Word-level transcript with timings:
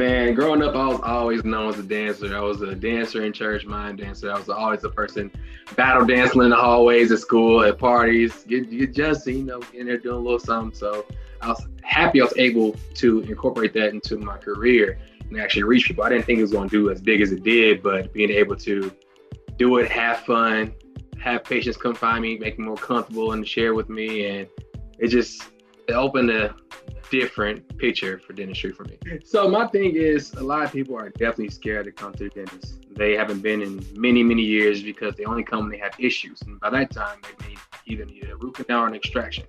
Man, 0.00 0.32
growing 0.32 0.62
up, 0.62 0.74
I 0.74 0.86
was 0.86 1.00
always 1.02 1.44
known 1.44 1.68
as 1.68 1.78
a 1.78 1.82
dancer. 1.82 2.34
I 2.34 2.40
was 2.40 2.62
a 2.62 2.74
dancer 2.74 3.22
in 3.26 3.34
church, 3.34 3.66
mime 3.66 3.96
dancer. 3.96 4.32
I 4.32 4.38
was 4.38 4.48
always 4.48 4.82
a 4.82 4.88
person 4.88 5.30
battle 5.76 6.06
dancing 6.06 6.40
in 6.40 6.48
the 6.48 6.56
hallways 6.56 7.12
at 7.12 7.18
school, 7.18 7.62
at 7.62 7.76
parties, 7.76 8.44
get, 8.44 8.70
get 8.70 8.94
just, 8.94 9.26
you 9.26 9.42
know, 9.42 9.60
in 9.74 9.84
there 9.84 9.98
doing 9.98 10.16
a 10.16 10.18
little 10.18 10.38
something. 10.38 10.74
So 10.74 11.04
I 11.42 11.48
was 11.48 11.68
happy 11.82 12.22
I 12.22 12.24
was 12.24 12.32
able 12.38 12.76
to 12.94 13.20
incorporate 13.20 13.74
that 13.74 13.90
into 13.92 14.16
my 14.16 14.38
career 14.38 14.98
and 15.20 15.38
actually 15.38 15.64
reach 15.64 15.84
people. 15.84 16.02
I 16.02 16.08
didn't 16.08 16.24
think 16.24 16.38
it 16.38 16.42
was 16.42 16.52
going 16.52 16.70
to 16.70 16.74
do 16.74 16.90
as 16.90 17.02
big 17.02 17.20
as 17.20 17.32
it 17.32 17.42
did, 17.42 17.82
but 17.82 18.10
being 18.14 18.30
able 18.30 18.56
to 18.56 18.90
do 19.58 19.76
it, 19.76 19.90
have 19.90 20.20
fun, 20.20 20.72
have 21.20 21.44
patients 21.44 21.76
come 21.76 21.94
find 21.94 22.22
me, 22.22 22.38
make 22.38 22.58
me 22.58 22.64
more 22.64 22.76
comfortable 22.76 23.32
and 23.32 23.46
share 23.46 23.74
with 23.74 23.90
me. 23.90 24.24
And 24.28 24.48
it 24.98 25.08
just 25.08 25.42
it 25.88 25.92
opened 25.92 26.30
a 26.30 26.56
different 27.10 27.76
picture 27.78 28.18
for 28.18 28.32
dentistry 28.32 28.72
for 28.72 28.84
me. 28.84 28.98
So 29.24 29.48
my 29.48 29.66
thing 29.66 29.96
is 29.96 30.32
a 30.34 30.42
lot 30.42 30.64
of 30.64 30.72
people 30.72 30.96
are 30.96 31.10
definitely 31.10 31.50
scared 31.50 31.86
to 31.86 31.92
come 31.92 32.12
to 32.14 32.24
the 32.24 32.30
dentist. 32.30 32.86
They 32.94 33.16
haven't 33.16 33.40
been 33.40 33.62
in 33.62 33.84
many, 33.94 34.22
many 34.22 34.42
years 34.42 34.82
because 34.82 35.14
they 35.16 35.24
only 35.24 35.42
come 35.42 35.60
when 35.60 35.70
they 35.70 35.78
have 35.78 35.94
issues. 35.98 36.40
And 36.42 36.60
by 36.60 36.70
that 36.70 36.90
time 36.90 37.18
they 37.22 37.46
may 37.46 37.56
either 37.86 38.04
need 38.04 38.28
a 38.30 38.36
root 38.36 38.54
canal 38.54 38.84
or 38.84 38.86
an 38.88 38.94
extraction. 38.94 39.44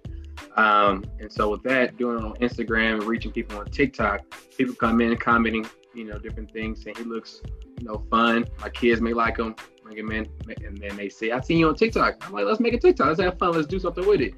Um, 0.57 1.05
and 1.19 1.31
so 1.31 1.49
with 1.49 1.63
that, 1.63 1.97
doing 1.97 2.17
it 2.17 2.23
on 2.23 2.33
Instagram 2.35 2.95
and 2.95 3.03
reaching 3.03 3.31
people 3.31 3.57
on 3.59 3.65
TikTok, 3.67 4.21
people 4.57 4.75
come 4.75 4.99
in 5.01 5.15
commenting, 5.17 5.67
you 5.93 6.05
know, 6.05 6.17
different 6.17 6.51
things, 6.51 6.83
saying 6.83 6.97
he 6.97 7.03
looks, 7.03 7.41
you 7.79 7.85
know, 7.85 8.03
fun. 8.09 8.45
My 8.59 8.69
kids 8.69 9.01
may 9.01 9.13
like 9.13 9.37
him, 9.37 9.55
bring 9.83 9.97
him 9.97 10.11
in, 10.11 10.27
and 10.65 10.77
then 10.77 10.95
they 10.95 11.09
say, 11.09 11.31
"I 11.31 11.39
seen 11.41 11.59
you 11.59 11.69
on 11.69 11.75
TikTok." 11.75 12.25
I'm 12.25 12.33
like, 12.33 12.45
"Let's 12.45 12.59
make 12.59 12.73
a 12.73 12.79
TikTok. 12.79 13.07
Let's 13.07 13.21
have 13.21 13.37
fun. 13.37 13.53
Let's 13.53 13.67
do 13.67 13.79
something 13.79 14.05
with 14.05 14.21
it." 14.21 14.33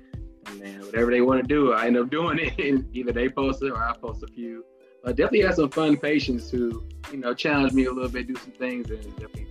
And 0.47 0.61
then 0.61 0.81
whatever 0.81 1.11
they 1.11 1.21
want 1.21 1.41
to 1.41 1.47
do, 1.47 1.73
I 1.73 1.87
end 1.87 1.97
up 1.97 2.09
doing 2.09 2.39
it. 2.39 2.85
Either 2.93 3.11
they 3.11 3.29
post 3.29 3.63
it 3.63 3.71
or 3.71 3.77
I 3.77 3.93
post 3.93 4.23
a 4.23 4.27
few. 4.27 4.65
But 5.03 5.15
definitely 5.15 5.41
have 5.41 5.55
some 5.55 5.69
fun 5.69 5.97
patients 5.97 6.49
who, 6.49 6.87
you 7.11 7.17
know, 7.17 7.33
challenge 7.33 7.73
me 7.73 7.85
a 7.85 7.91
little 7.91 8.09
bit, 8.09 8.27
do 8.27 8.35
some 8.35 8.51
things, 8.51 8.89
and 8.89 9.03
definitely. 9.17 9.47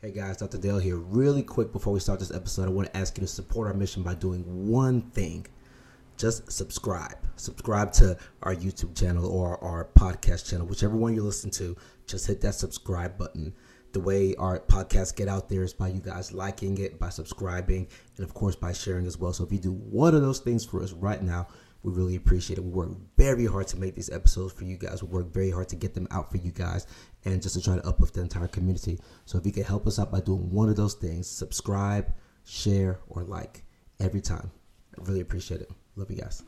Hey 0.00 0.10
guys, 0.10 0.36
Dr. 0.38 0.58
Dale 0.58 0.78
here. 0.78 0.96
Really 0.96 1.44
quick 1.44 1.72
before 1.72 1.92
we 1.92 2.00
start 2.00 2.18
this 2.18 2.34
episode, 2.34 2.66
I 2.66 2.72
want 2.72 2.92
to 2.92 2.96
ask 2.96 3.16
you 3.16 3.20
to 3.20 3.26
support 3.28 3.68
our 3.68 3.74
mission 3.74 4.02
by 4.02 4.14
doing 4.14 4.42
one 4.68 5.00
thing. 5.00 5.46
Just 6.16 6.50
subscribe. 6.50 7.16
Subscribe 7.36 7.92
to 7.94 8.16
our 8.42 8.54
YouTube 8.54 8.98
channel 8.98 9.26
or 9.26 9.62
our 9.62 9.88
podcast 9.96 10.50
channel, 10.50 10.66
whichever 10.66 10.96
one 10.96 11.14
you 11.14 11.22
listen 11.22 11.50
to. 11.52 11.76
Just 12.06 12.26
hit 12.26 12.40
that 12.40 12.54
subscribe 12.54 13.16
button. 13.16 13.54
The 13.92 14.00
way 14.00 14.34
our 14.36 14.58
podcasts 14.58 15.14
get 15.14 15.28
out 15.28 15.48
there 15.48 15.62
is 15.62 15.74
by 15.74 15.88
you 15.88 16.00
guys 16.00 16.32
liking 16.32 16.78
it, 16.78 16.98
by 16.98 17.10
subscribing, 17.10 17.88
and 18.16 18.24
of 18.24 18.32
course 18.32 18.56
by 18.56 18.72
sharing 18.72 19.06
as 19.06 19.18
well. 19.18 19.32
So 19.32 19.44
if 19.44 19.52
you 19.52 19.58
do 19.58 19.72
one 19.72 20.14
of 20.14 20.22
those 20.22 20.40
things 20.40 20.64
for 20.64 20.82
us 20.82 20.92
right 20.92 21.22
now, 21.22 21.46
we 21.82 21.92
really 21.92 22.16
appreciate 22.16 22.58
it. 22.58 22.64
We 22.64 22.70
work 22.70 22.90
very 23.16 23.44
hard 23.44 23.66
to 23.68 23.76
make 23.76 23.94
these 23.94 24.10
episodes 24.10 24.52
for 24.52 24.64
you 24.64 24.76
guys. 24.76 25.02
We 25.02 25.08
work 25.08 25.32
very 25.32 25.50
hard 25.50 25.68
to 25.70 25.76
get 25.76 25.94
them 25.94 26.06
out 26.10 26.30
for 26.30 26.36
you 26.36 26.52
guys 26.52 26.86
and 27.24 27.42
just 27.42 27.54
to 27.56 27.62
try 27.62 27.76
to 27.76 27.86
uplift 27.86 28.14
the 28.14 28.20
entire 28.20 28.48
community. 28.48 29.00
So 29.24 29.38
if 29.38 29.44
you 29.44 29.52
can 29.52 29.64
help 29.64 29.86
us 29.86 29.98
out 29.98 30.12
by 30.12 30.20
doing 30.20 30.50
one 30.50 30.68
of 30.68 30.76
those 30.76 30.94
things, 30.94 31.28
subscribe, 31.28 32.12
share, 32.44 33.00
or 33.08 33.24
like 33.24 33.64
every 34.00 34.20
time. 34.20 34.50
I 34.96 35.02
really 35.04 35.20
appreciate 35.20 35.60
it. 35.60 35.70
Love 35.96 36.10
you 36.10 36.18
guys. 36.18 36.42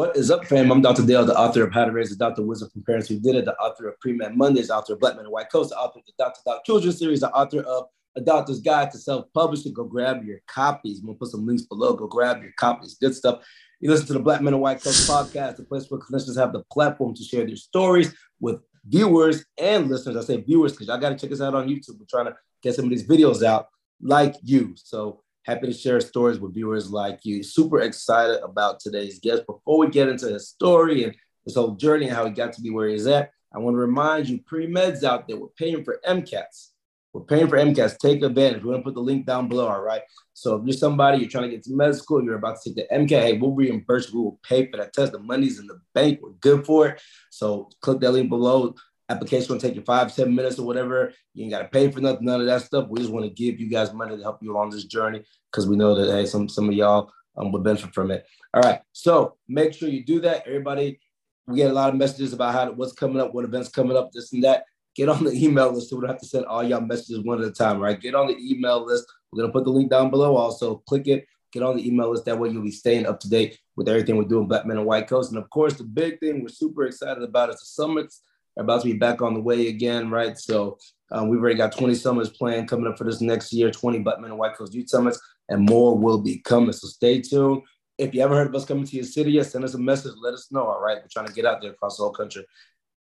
What 0.00 0.16
is 0.16 0.30
up, 0.30 0.46
fam? 0.46 0.72
I'm 0.72 0.80
Dr. 0.80 1.04
Dale, 1.04 1.26
the 1.26 1.38
author 1.38 1.62
of 1.62 1.74
How 1.74 1.84
to 1.84 1.92
Raise 1.92 2.10
a 2.10 2.16
Doctor 2.16 2.40
Wisdom 2.40 2.70
from 2.70 2.82
Parents 2.84 3.06
Who 3.06 3.20
Did 3.20 3.36
It, 3.36 3.44
the 3.44 3.54
author 3.56 3.86
of 3.86 4.00
Pre-Med 4.00 4.34
Mondays, 4.34 4.70
author 4.70 4.94
of 4.94 5.00
Black 5.00 5.14
Men 5.14 5.26
and 5.26 5.30
White 5.30 5.52
Coats, 5.52 5.68
the 5.68 5.76
author 5.76 5.98
of 5.98 6.06
the 6.06 6.14
Dr. 6.16 6.40
Doc 6.46 6.64
Children's 6.64 6.98
Series, 6.98 7.20
the 7.20 7.30
author 7.32 7.60
of 7.60 7.84
A 8.16 8.22
Doctor's 8.22 8.62
Guide 8.62 8.90
to 8.92 8.98
Self-Publishing. 8.98 9.74
Go 9.74 9.84
grab 9.84 10.24
your 10.24 10.38
copies. 10.46 11.00
I'm 11.00 11.06
gonna 11.08 11.18
put 11.18 11.28
some 11.28 11.46
links 11.46 11.64
below. 11.64 11.92
Go 11.92 12.06
grab 12.06 12.40
your 12.42 12.52
copies. 12.56 12.94
Good 12.94 13.14
stuff. 13.14 13.44
You 13.80 13.90
listen 13.90 14.06
to 14.06 14.14
the 14.14 14.20
Black 14.20 14.40
Men 14.40 14.54
and 14.54 14.62
White 14.62 14.82
Coats 14.82 15.06
podcast, 15.06 15.56
the 15.56 15.64
place 15.64 15.84
where 15.90 16.00
clinicians 16.00 16.38
have 16.38 16.54
the 16.54 16.64
platform 16.72 17.14
to 17.14 17.22
share 17.22 17.44
their 17.44 17.56
stories 17.56 18.14
with 18.40 18.62
viewers 18.86 19.44
and 19.58 19.90
listeners. 19.90 20.16
I 20.16 20.22
say 20.22 20.40
viewers 20.40 20.72
because 20.72 20.86
y'all 20.86 20.96
got 20.96 21.10
to 21.10 21.16
check 21.16 21.30
us 21.30 21.42
out 21.42 21.54
on 21.54 21.68
YouTube. 21.68 21.98
We're 21.98 22.06
trying 22.08 22.32
to 22.32 22.36
get 22.62 22.74
some 22.74 22.86
of 22.86 22.90
these 22.90 23.06
videos 23.06 23.42
out 23.42 23.68
like 24.00 24.34
you. 24.42 24.72
So 24.76 25.24
happy 25.44 25.66
to 25.66 25.72
share 25.72 26.00
stories 26.00 26.38
with 26.38 26.54
viewers 26.54 26.90
like 26.90 27.20
you. 27.24 27.42
Super 27.42 27.80
excited 27.80 28.40
about 28.42 28.80
today's 28.80 29.18
guest. 29.18 29.46
Before 29.46 29.78
we 29.78 29.88
get 29.88 30.08
into 30.08 30.28
his 30.28 30.48
story 30.48 31.04
and 31.04 31.14
his 31.44 31.54
whole 31.54 31.74
journey 31.74 32.06
and 32.06 32.14
how 32.14 32.26
he 32.26 32.32
got 32.32 32.52
to 32.54 32.62
be 32.62 32.70
where 32.70 32.88
he's 32.88 33.06
at, 33.06 33.30
I 33.52 33.58
want 33.58 33.74
to 33.74 33.78
remind 33.78 34.28
you 34.28 34.40
pre-meds 34.42 35.02
out 35.02 35.26
there, 35.26 35.36
we're 35.36 35.48
paying 35.48 35.82
for 35.82 36.00
MCATs. 36.06 36.68
We're 37.12 37.22
paying 37.22 37.48
for 37.48 37.56
MCATs. 37.56 37.98
Take 37.98 38.22
advantage. 38.22 38.62
We're 38.62 38.72
going 38.72 38.82
to 38.82 38.84
put 38.84 38.94
the 38.94 39.00
link 39.00 39.26
down 39.26 39.48
below. 39.48 39.66
All 39.66 39.82
right. 39.82 40.02
So 40.34 40.54
if 40.54 40.64
you're 40.64 40.72
somebody, 40.72 41.18
you're 41.18 41.28
trying 41.28 41.50
to 41.50 41.50
get 41.50 41.64
to 41.64 41.74
med 41.74 41.96
school, 41.96 42.22
you're 42.22 42.36
about 42.36 42.62
to 42.62 42.72
take 42.72 42.88
the 42.88 42.94
MCAT, 42.94 43.22
hey, 43.22 43.38
we'll 43.38 43.50
reimburse. 43.50 44.12
We 44.12 44.20
will 44.20 44.38
pay 44.44 44.70
for 44.70 44.76
that 44.76 44.92
test. 44.92 45.12
The 45.12 45.18
money's 45.18 45.58
in 45.58 45.66
the 45.66 45.80
bank. 45.92 46.20
We're 46.22 46.30
good 46.40 46.64
for 46.64 46.88
it. 46.88 47.02
So 47.30 47.68
click 47.80 48.00
that 48.00 48.12
link 48.12 48.28
below. 48.28 48.74
Application 49.10 49.52
will 49.52 49.60
take 49.60 49.74
you 49.74 49.82
five, 49.82 50.14
ten 50.14 50.34
minutes 50.34 50.58
or 50.58 50.66
whatever. 50.66 51.12
You 51.34 51.42
ain't 51.42 51.52
got 51.52 51.62
to 51.62 51.68
pay 51.68 51.90
for 51.90 52.00
nothing, 52.00 52.26
none 52.26 52.40
of 52.40 52.46
that 52.46 52.62
stuff. 52.62 52.88
We 52.88 53.00
just 53.00 53.12
want 53.12 53.26
to 53.26 53.30
give 53.30 53.58
you 53.58 53.68
guys 53.68 53.92
money 53.92 54.16
to 54.16 54.22
help 54.22 54.38
you 54.40 54.52
along 54.52 54.70
this 54.70 54.84
journey 54.84 55.22
because 55.50 55.68
we 55.68 55.76
know 55.76 55.94
that 55.94 56.12
hey, 56.12 56.26
some 56.26 56.48
some 56.48 56.68
of 56.68 56.74
y'all 56.74 57.10
um, 57.36 57.50
would 57.52 57.64
benefit 57.64 57.92
from 57.92 58.10
it. 58.12 58.24
All 58.54 58.62
right. 58.62 58.80
So 58.92 59.36
make 59.48 59.74
sure 59.74 59.88
you 59.88 60.04
do 60.04 60.20
that. 60.20 60.46
Everybody, 60.46 61.00
we 61.48 61.56
get 61.56 61.70
a 61.70 61.74
lot 61.74 61.90
of 61.90 61.96
messages 61.96 62.32
about 62.32 62.54
how 62.54 62.70
what's 62.72 62.92
coming 62.92 63.20
up, 63.20 63.34
what 63.34 63.44
events 63.44 63.68
coming 63.68 63.96
up, 63.96 64.12
this 64.12 64.32
and 64.32 64.44
that 64.44 64.64
get 64.94 65.08
on 65.08 65.24
the 65.24 65.32
email 65.44 65.72
list 65.72 65.90
so 65.90 65.96
we 65.96 66.02
don't 66.02 66.10
have 66.10 66.20
to 66.20 66.26
send 66.26 66.44
all 66.46 66.62
y'all 66.62 66.80
messages 66.80 67.24
one 67.24 67.40
at 67.40 67.48
a 67.48 67.52
time, 67.52 67.80
right? 67.80 68.00
Get 68.00 68.14
on 68.14 68.28
the 68.28 68.36
email 68.38 68.84
list. 68.84 69.06
We're 69.32 69.42
gonna 69.42 69.52
put 69.52 69.64
the 69.64 69.70
link 69.70 69.90
down 69.90 70.10
below. 70.10 70.36
Also, 70.36 70.76
click 70.86 71.06
it, 71.08 71.26
get 71.52 71.62
on 71.62 71.76
the 71.76 71.86
email 71.86 72.10
list. 72.10 72.24
That 72.24 72.38
way 72.38 72.50
you'll 72.50 72.62
be 72.62 72.70
staying 72.70 73.06
up 73.06 73.20
to 73.20 73.28
date 73.28 73.58
with 73.76 73.88
everything 73.88 74.16
we're 74.16 74.24
doing, 74.24 74.46
Black 74.46 74.66
Men 74.66 74.78
and 74.78 74.86
White 74.86 75.08
Coats. 75.08 75.28
And 75.28 75.38
of 75.38 75.48
course, 75.50 75.74
the 75.74 75.84
big 75.84 76.20
thing 76.20 76.42
we're 76.42 76.48
super 76.48 76.84
excited 76.84 77.22
about 77.22 77.50
is 77.50 77.56
the 77.56 77.66
summits 77.66 78.22
about 78.64 78.82
to 78.82 78.88
be 78.88 78.98
back 78.98 79.22
on 79.22 79.34
the 79.34 79.40
way 79.40 79.68
again, 79.68 80.10
right? 80.10 80.38
So 80.38 80.78
um, 81.12 81.28
we've 81.28 81.40
already 81.40 81.56
got 81.56 81.72
20 81.72 81.94
summits 81.94 82.30
planned 82.30 82.68
coming 82.68 82.86
up 82.86 82.98
for 82.98 83.04
this 83.04 83.20
next 83.20 83.52
year, 83.52 83.70
20 83.70 84.00
Black 84.00 84.20
Men 84.20 84.30
and 84.30 84.38
White 84.38 84.56
Coats 84.56 84.74
Youth 84.74 84.88
Summits, 84.88 85.20
and 85.48 85.68
more 85.68 85.96
will 85.96 86.18
be 86.18 86.38
coming. 86.38 86.72
So 86.72 86.88
stay 86.88 87.20
tuned. 87.20 87.62
If 87.98 88.14
you 88.14 88.22
ever 88.22 88.34
heard 88.34 88.48
of 88.48 88.54
us 88.54 88.64
coming 88.64 88.86
to 88.86 88.96
your 88.96 89.04
city 89.04 89.32
yet, 89.32 89.46
send 89.46 89.64
us 89.64 89.74
a 89.74 89.78
message. 89.78 90.12
Let 90.20 90.34
us 90.34 90.50
know. 90.50 90.66
All 90.66 90.80
right. 90.80 90.98
We're 90.98 91.08
trying 91.10 91.26
to 91.26 91.32
get 91.32 91.44
out 91.44 91.60
there 91.60 91.72
across 91.72 91.96
the 91.96 92.04
whole 92.04 92.12
country. 92.12 92.46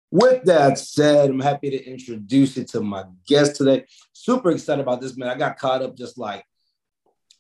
With 0.10 0.44
that 0.44 0.78
said, 0.78 1.30
I'm 1.30 1.40
happy 1.40 1.70
to 1.70 1.86
introduce 1.86 2.58
you 2.58 2.66
to 2.66 2.82
my 2.82 3.06
guest 3.26 3.56
today. 3.56 3.86
Super 4.12 4.52
excited 4.52 4.82
about 4.82 5.00
this, 5.00 5.16
man. 5.16 5.30
I 5.30 5.36
got 5.36 5.58
caught 5.58 5.82
up 5.82 5.96
just 5.96 6.18
like 6.18 6.44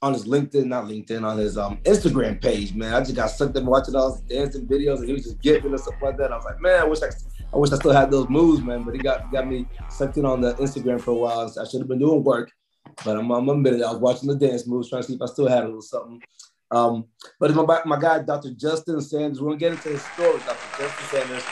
on 0.01 0.13
his 0.13 0.25
LinkedIn, 0.25 0.65
not 0.65 0.85
LinkedIn, 0.85 1.23
on 1.23 1.37
his 1.37 1.57
um, 1.57 1.77
Instagram 1.83 2.41
page, 2.41 2.73
man. 2.73 2.93
I 2.93 3.01
just 3.01 3.15
got 3.15 3.29
sucked 3.29 3.57
in 3.57 3.65
watching 3.65 3.95
all 3.95 4.13
his 4.13 4.21
dancing 4.21 4.65
videos 4.65 4.99
and 4.99 5.07
he 5.07 5.13
was 5.13 5.23
just 5.23 5.41
giving 5.41 5.73
us 5.73 5.83
stuff 5.83 5.95
like 6.01 6.17
that. 6.17 6.31
I 6.31 6.37
was 6.37 6.45
like, 6.45 6.61
man, 6.61 6.79
I 6.79 6.85
wish 6.85 7.01
I, 7.01 7.09
I 7.53 7.57
wish 7.57 7.71
I 7.71 7.75
still 7.75 7.91
had 7.91 8.11
those 8.11 8.29
moves, 8.29 8.61
man. 8.61 8.83
But 8.83 8.95
he 8.95 8.99
got 8.99 9.31
got 9.31 9.47
me 9.47 9.67
sucked 9.89 10.17
in 10.17 10.25
on 10.25 10.41
the 10.41 10.53
Instagram 10.55 11.01
for 11.01 11.11
a 11.11 11.15
while. 11.15 11.49
So 11.49 11.61
I 11.61 11.65
should 11.65 11.81
have 11.81 11.89
been 11.89 11.99
doing 11.99 12.23
work, 12.23 12.51
but 13.03 13.17
I'm, 13.17 13.29
I'm 13.31 13.49
admitted 13.49 13.81
I 13.81 13.91
was 13.91 13.99
watching 13.99 14.29
the 14.29 14.35
dance 14.35 14.67
moves, 14.67 14.89
trying 14.89 15.01
to 15.01 15.07
see 15.07 15.15
if 15.15 15.21
I 15.21 15.25
still 15.25 15.47
had 15.47 15.63
a 15.63 15.65
little 15.65 15.81
something. 15.81 16.21
Um, 16.71 17.05
but 17.39 17.53
my, 17.53 17.81
my 17.85 17.99
guy, 17.99 18.19
Dr. 18.19 18.51
Justin 18.53 19.01
Sanders, 19.01 19.41
we're 19.41 19.49
gonna 19.49 19.59
get 19.59 19.73
into 19.73 19.89
his 19.89 20.01
story, 20.01 20.39
Dr. 20.39 20.83
Justin 20.83 21.05
Sanders 21.19 21.43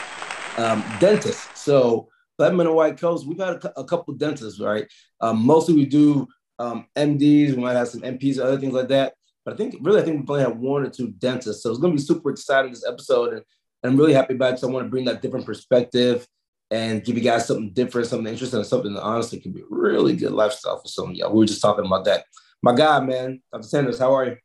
um, 0.56 0.84
dentists. 0.98 1.60
So 1.60 2.08
Black 2.38 2.54
Men 2.54 2.66
and 2.66 2.76
White 2.76 2.98
Coats, 2.98 3.24
we've 3.24 3.38
had 3.38 3.62
a, 3.64 3.80
a 3.80 3.84
couple 3.84 4.14
dentists, 4.14 4.60
right? 4.60 4.86
Um, 5.20 5.44
mostly 5.44 5.74
we 5.74 5.86
do 5.86 6.26
um, 6.58 6.86
MDs, 6.96 7.50
we 7.50 7.62
might 7.62 7.76
have 7.76 7.88
some 7.88 8.02
NPs 8.02 8.38
or 8.38 8.44
other 8.44 8.58
things 8.58 8.72
like 8.72 8.88
that. 8.88 9.14
But 9.44 9.54
I 9.54 9.56
think 9.56 9.76
really, 9.80 10.00
I 10.00 10.04
think 10.04 10.20
we've 10.20 10.30
only 10.30 10.42
had 10.42 10.58
one 10.58 10.84
or 10.84 10.90
two 10.90 11.12
dentists. 11.12 11.62
So 11.62 11.70
it's 11.70 11.80
going 11.80 11.92
to 11.92 12.00
be 12.00 12.04
super 12.04 12.30
exciting 12.30 12.72
this 12.72 12.86
episode, 12.86 13.32
and, 13.34 13.42
and 13.82 13.92
I'm 13.92 13.98
really 13.98 14.12
happy 14.12 14.34
about 14.34 14.54
it. 14.54 14.58
So 14.58 14.68
I 14.68 14.72
want 14.72 14.86
to 14.86 14.90
bring 14.90 15.04
that 15.06 15.22
different 15.22 15.46
perspective 15.46 16.26
and 16.70 17.04
give 17.04 17.16
you 17.16 17.22
guys 17.22 17.46
something 17.46 17.72
different, 17.72 18.06
something 18.06 18.32
interesting, 18.32 18.62
something 18.64 18.94
that 18.94 19.02
honestly 19.02 19.40
could 19.40 19.54
be 19.54 19.62
a 19.62 19.64
really 19.70 20.14
good 20.14 20.32
lifestyle 20.32 20.80
for 20.80 20.88
some 20.88 21.10
of 21.10 21.16
y'all. 21.16 21.32
We 21.32 21.40
were 21.40 21.46
just 21.46 21.62
talking 21.62 21.86
about 21.86 22.04
that. 22.04 22.24
My 22.62 22.74
God, 22.74 23.06
man, 23.06 23.42
Dr. 23.52 23.64
Sanders, 23.64 23.98
how 23.98 24.14
are 24.14 24.26
you? 24.26 24.36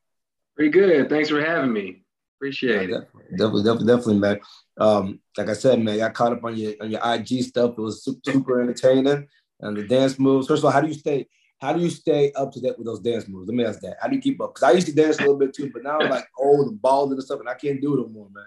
Pretty 0.55 0.71
good. 0.71 1.09
Thanks 1.09 1.29
for 1.29 1.43
having 1.43 1.73
me. 1.73 2.03
Appreciate 2.37 2.89
yeah, 2.89 2.97
it. 2.97 3.37
Definitely, 3.37 3.63
definitely, 3.63 3.87
definitely, 3.87 4.19
man. 4.19 4.39
Um, 4.77 5.19
like 5.37 5.49
I 5.49 5.53
said, 5.53 5.81
man, 5.81 6.01
I 6.01 6.09
caught 6.09 6.33
up 6.33 6.43
on 6.43 6.55
your 6.55 6.73
on 6.81 6.91
your 6.91 7.01
IG 7.03 7.43
stuff. 7.43 7.71
It 7.77 7.81
was 7.81 8.03
super, 8.03 8.19
super 8.25 8.61
entertaining, 8.61 9.27
and 9.61 9.77
the 9.77 9.83
dance 9.83 10.19
moves. 10.19 10.47
First 10.47 10.61
of 10.61 10.65
all, 10.65 10.71
how 10.71 10.81
do 10.81 10.87
you 10.87 10.93
stay? 10.93 11.27
How 11.59 11.71
do 11.73 11.81
you 11.81 11.89
stay 11.89 12.31
up 12.33 12.51
to 12.51 12.61
date 12.61 12.77
with 12.77 12.85
those 12.85 12.99
dance 12.99 13.27
moves? 13.27 13.47
Let 13.47 13.55
me 13.55 13.63
ask 13.63 13.79
that. 13.81 13.97
How 14.01 14.09
do 14.09 14.15
you 14.15 14.21
keep 14.21 14.41
up? 14.41 14.53
Because 14.53 14.63
I 14.63 14.71
used 14.71 14.87
to 14.87 14.93
dance 14.93 15.17
a 15.17 15.21
little 15.21 15.37
bit 15.37 15.53
too, 15.53 15.71
but 15.73 15.83
now 15.83 15.99
I'm 15.99 16.09
like 16.09 16.27
old 16.37 16.67
and 16.67 16.81
bald 16.81 17.11
and 17.13 17.23
stuff, 17.23 17.39
and 17.39 17.49
I 17.49 17.53
can't 17.53 17.81
do 17.81 17.97
it 17.97 18.03
anymore, 18.03 18.27
man. 18.33 18.45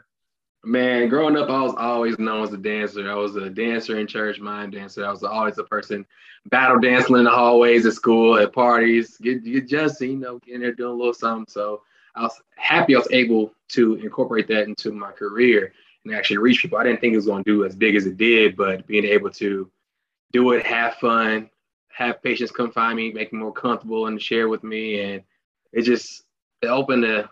Man, 0.65 1.09
growing 1.09 1.37
up, 1.37 1.49
I 1.49 1.63
was 1.63 1.75
always 1.79 2.19
known 2.19 2.43
as 2.43 2.53
a 2.53 2.59
dancer. 2.59 3.11
I 3.11 3.15
was 3.15 3.37
a 3.37 3.49
dancer 3.49 3.99
in 3.99 4.07
church, 4.07 4.41
mime 4.41 4.71
dancer. 4.71 5.07
I 5.07 5.11
was 5.11 5.23
always 5.23 5.59
a 5.59 5.65
person 5.65 6.05
battle 6.47 6.81
dancing 6.81 7.17
in 7.17 7.25
the 7.25 7.31
hallways 7.31 7.87
at 7.87 7.93
school, 7.93 8.37
at 8.39 8.53
parties, 8.53 9.17
get, 9.19 9.45
get 9.45 9.69
just, 9.69 10.01
you 10.01 10.17
know, 10.17 10.41
in 10.47 10.61
there 10.61 10.73
doing 10.73 10.93
a 10.93 10.97
little 10.97 11.15
something. 11.15 11.47
So 11.49 11.83
I 12.15 12.23
was 12.23 12.43
happy 12.57 12.95
I 12.95 12.99
was 12.99 13.09
able 13.13 13.55
to 13.69 13.95
incorporate 13.97 14.49
that 14.49 14.67
into 14.67 14.91
my 14.93 15.13
career 15.13 15.73
and 16.05 16.15
actually 16.15 16.39
reach 16.39 16.63
people. 16.63 16.79
I 16.79 16.85
didn't 16.85 17.01
think 17.01 17.13
it 17.13 17.17
was 17.17 17.27
going 17.27 17.45
to 17.45 17.51
do 17.51 17.65
as 17.65 17.77
big 17.77 17.95
as 17.95 18.07
it 18.07 18.17
did, 18.17 18.57
but 18.57 18.87
being 18.87 19.05
able 19.05 19.31
to 19.31 19.71
do 20.33 20.53
it, 20.53 20.67
have 20.67 20.95
fun, 20.95 21.51
have 21.89 22.23
patients 22.23 22.51
come 22.51 22.73
find 22.73 22.97
me, 22.97 23.13
make 23.13 23.33
me 23.33 23.39
more 23.39 23.53
comfortable 23.53 24.07
and 24.07 24.21
share 24.21 24.49
with 24.49 24.65
me, 24.65 25.01
and 25.01 25.23
it 25.73 25.83
just 25.83 26.25
it 26.63 26.67
opened 26.67 27.05
a 27.05 27.31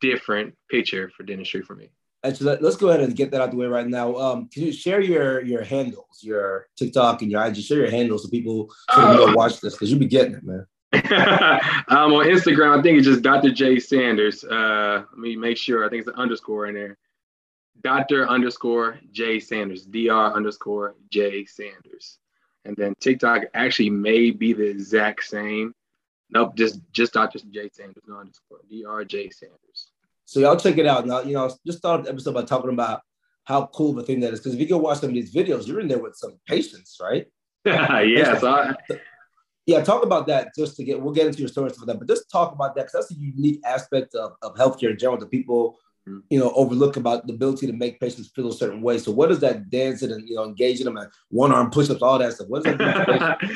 different 0.00 0.54
picture 0.68 1.10
for 1.16 1.22
dentistry 1.22 1.62
for 1.62 1.74
me. 1.74 1.90
Actually, 2.24 2.56
let's 2.60 2.76
go 2.76 2.88
ahead 2.88 3.02
and 3.02 3.14
get 3.14 3.30
that 3.30 3.42
out 3.42 3.50
the 3.50 3.56
way 3.56 3.66
right 3.66 3.86
now. 3.86 4.16
Um, 4.16 4.48
can 4.48 4.62
you 4.62 4.72
share 4.72 5.00
your 5.00 5.42
your 5.42 5.62
handles, 5.62 6.20
your 6.22 6.68
TikTok 6.76 7.22
and 7.22 7.30
your 7.30 7.44
IG? 7.44 7.56
Share 7.56 7.78
your 7.78 7.90
handles 7.90 8.24
so 8.24 8.30
people 8.30 8.72
can 8.90 9.16
go 9.16 9.34
watch 9.34 9.60
this 9.60 9.74
because 9.74 9.92
you 9.92 9.98
be 9.98 10.06
getting 10.06 10.34
it, 10.34 10.42
man. 10.42 10.66
um, 11.88 12.12
on 12.14 12.26
Instagram, 12.26 12.78
I 12.78 12.82
think 12.82 12.98
it's 12.98 13.06
just 13.06 13.22
Dr. 13.22 13.50
J 13.50 13.78
Sanders. 13.78 14.44
Uh, 14.44 15.04
let 15.10 15.18
me 15.18 15.36
make 15.36 15.58
sure. 15.58 15.84
I 15.84 15.88
think 15.88 16.00
it's 16.00 16.08
an 16.08 16.14
underscore 16.14 16.66
in 16.66 16.74
there. 16.74 16.96
Dr. 17.82 18.28
underscore 18.28 18.98
J 19.12 19.40
Sanders. 19.40 19.84
Dr. 19.84 20.34
underscore 20.34 20.94
J 21.10 21.44
Sanders. 21.44 22.18
And 22.64 22.76
then 22.76 22.94
TikTok 23.00 23.42
actually 23.52 23.90
may 23.90 24.30
be 24.30 24.52
the 24.52 24.66
exact 24.66 25.24
same. 25.24 25.74
Nope, 26.30 26.56
just 26.56 26.80
just 26.92 27.12
Dr. 27.12 27.40
J 27.50 27.68
Sanders, 27.72 28.04
no 28.06 28.16
underscore. 28.16 28.60
Dr. 28.70 29.04
J 29.04 29.30
Sanders. 29.30 29.90
So 30.24 30.40
y'all 30.40 30.56
check 30.56 30.78
it 30.78 30.86
out. 30.86 31.06
Now, 31.06 31.20
you 31.20 31.34
know, 31.34 31.50
just 31.66 31.78
start 31.78 32.04
the 32.04 32.10
episode 32.10 32.34
by 32.34 32.42
talking 32.42 32.70
about 32.70 33.02
how 33.44 33.66
cool 33.74 33.90
of 33.90 33.98
a 33.98 34.02
thing 34.02 34.20
that 34.20 34.32
is. 34.32 34.40
Because 34.40 34.54
if 34.54 34.60
you 34.60 34.66
go 34.66 34.78
watch 34.78 35.00
some 35.00 35.10
of 35.10 35.14
these 35.14 35.34
videos, 35.34 35.66
you're 35.66 35.80
in 35.80 35.88
there 35.88 35.98
with 35.98 36.16
some 36.16 36.38
patients, 36.46 36.98
right? 37.00 37.26
yeah. 37.64 38.38
So 38.38 38.48
I, 38.48 38.74
yeah, 39.66 39.82
talk 39.82 40.02
about 40.02 40.26
that 40.26 40.48
just 40.56 40.76
to 40.76 40.84
get, 40.84 41.00
we'll 41.00 41.14
get 41.14 41.26
into 41.26 41.38
your 41.38 41.48
stories 41.48 41.76
for 41.76 41.86
that, 41.86 41.98
but 41.98 42.08
just 42.08 42.30
talk 42.30 42.52
about 42.52 42.74
that 42.74 42.86
because 42.86 43.08
that's 43.08 43.10
a 43.12 43.20
unique 43.20 43.60
aspect 43.64 44.14
of, 44.14 44.32
of 44.42 44.54
healthcare 44.56 44.90
in 44.90 44.98
general 44.98 45.18
that 45.18 45.30
people, 45.30 45.78
mm-hmm. 46.06 46.20
you 46.28 46.38
know, 46.38 46.52
overlook 46.54 46.96
about 46.96 47.26
the 47.26 47.32
ability 47.32 47.66
to 47.66 47.72
make 47.72 48.00
patients 48.00 48.30
feel 48.34 48.48
a 48.48 48.52
certain 48.52 48.82
way. 48.82 48.98
So 48.98 49.10
what 49.10 49.30
is 49.30 49.40
that 49.40 49.70
dancing 49.70 50.12
and, 50.12 50.28
you 50.28 50.36
know, 50.36 50.44
engaging 50.44 50.84
them 50.84 50.98
and 50.98 51.10
one 51.30 51.52
arm 51.52 51.70
push-ups, 51.70 52.02
all 52.02 52.18
that 52.18 52.34
stuff? 52.34 52.48
What 52.48 52.66
is 52.66 52.76
that? 52.76 53.38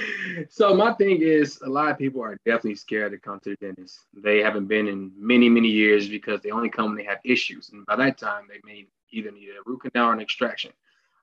so 0.48 0.74
my 0.74 0.92
thing 0.94 1.20
is 1.20 1.60
a 1.62 1.68
lot 1.68 1.90
of 1.90 1.98
people 1.98 2.22
are 2.22 2.38
definitely 2.44 2.74
scared 2.74 3.12
to 3.12 3.18
come 3.18 3.40
to 3.40 3.50
the 3.50 3.56
dentist. 3.56 4.00
They 4.14 4.38
haven't 4.38 4.66
been 4.66 4.88
in 4.88 5.12
many, 5.16 5.48
many 5.48 5.68
years 5.68 6.08
because 6.08 6.40
they 6.42 6.50
only 6.50 6.68
come 6.68 6.86
when 6.86 6.96
they 6.96 7.04
have 7.04 7.18
issues. 7.24 7.70
And 7.70 7.86
by 7.86 7.96
that 7.96 8.18
time 8.18 8.44
they 8.48 8.60
may 8.64 8.86
either 9.10 9.30
need 9.30 9.48
a 9.48 9.62
root 9.64 9.82
canal 9.82 10.10
or 10.10 10.12
an 10.12 10.20
extraction. 10.20 10.72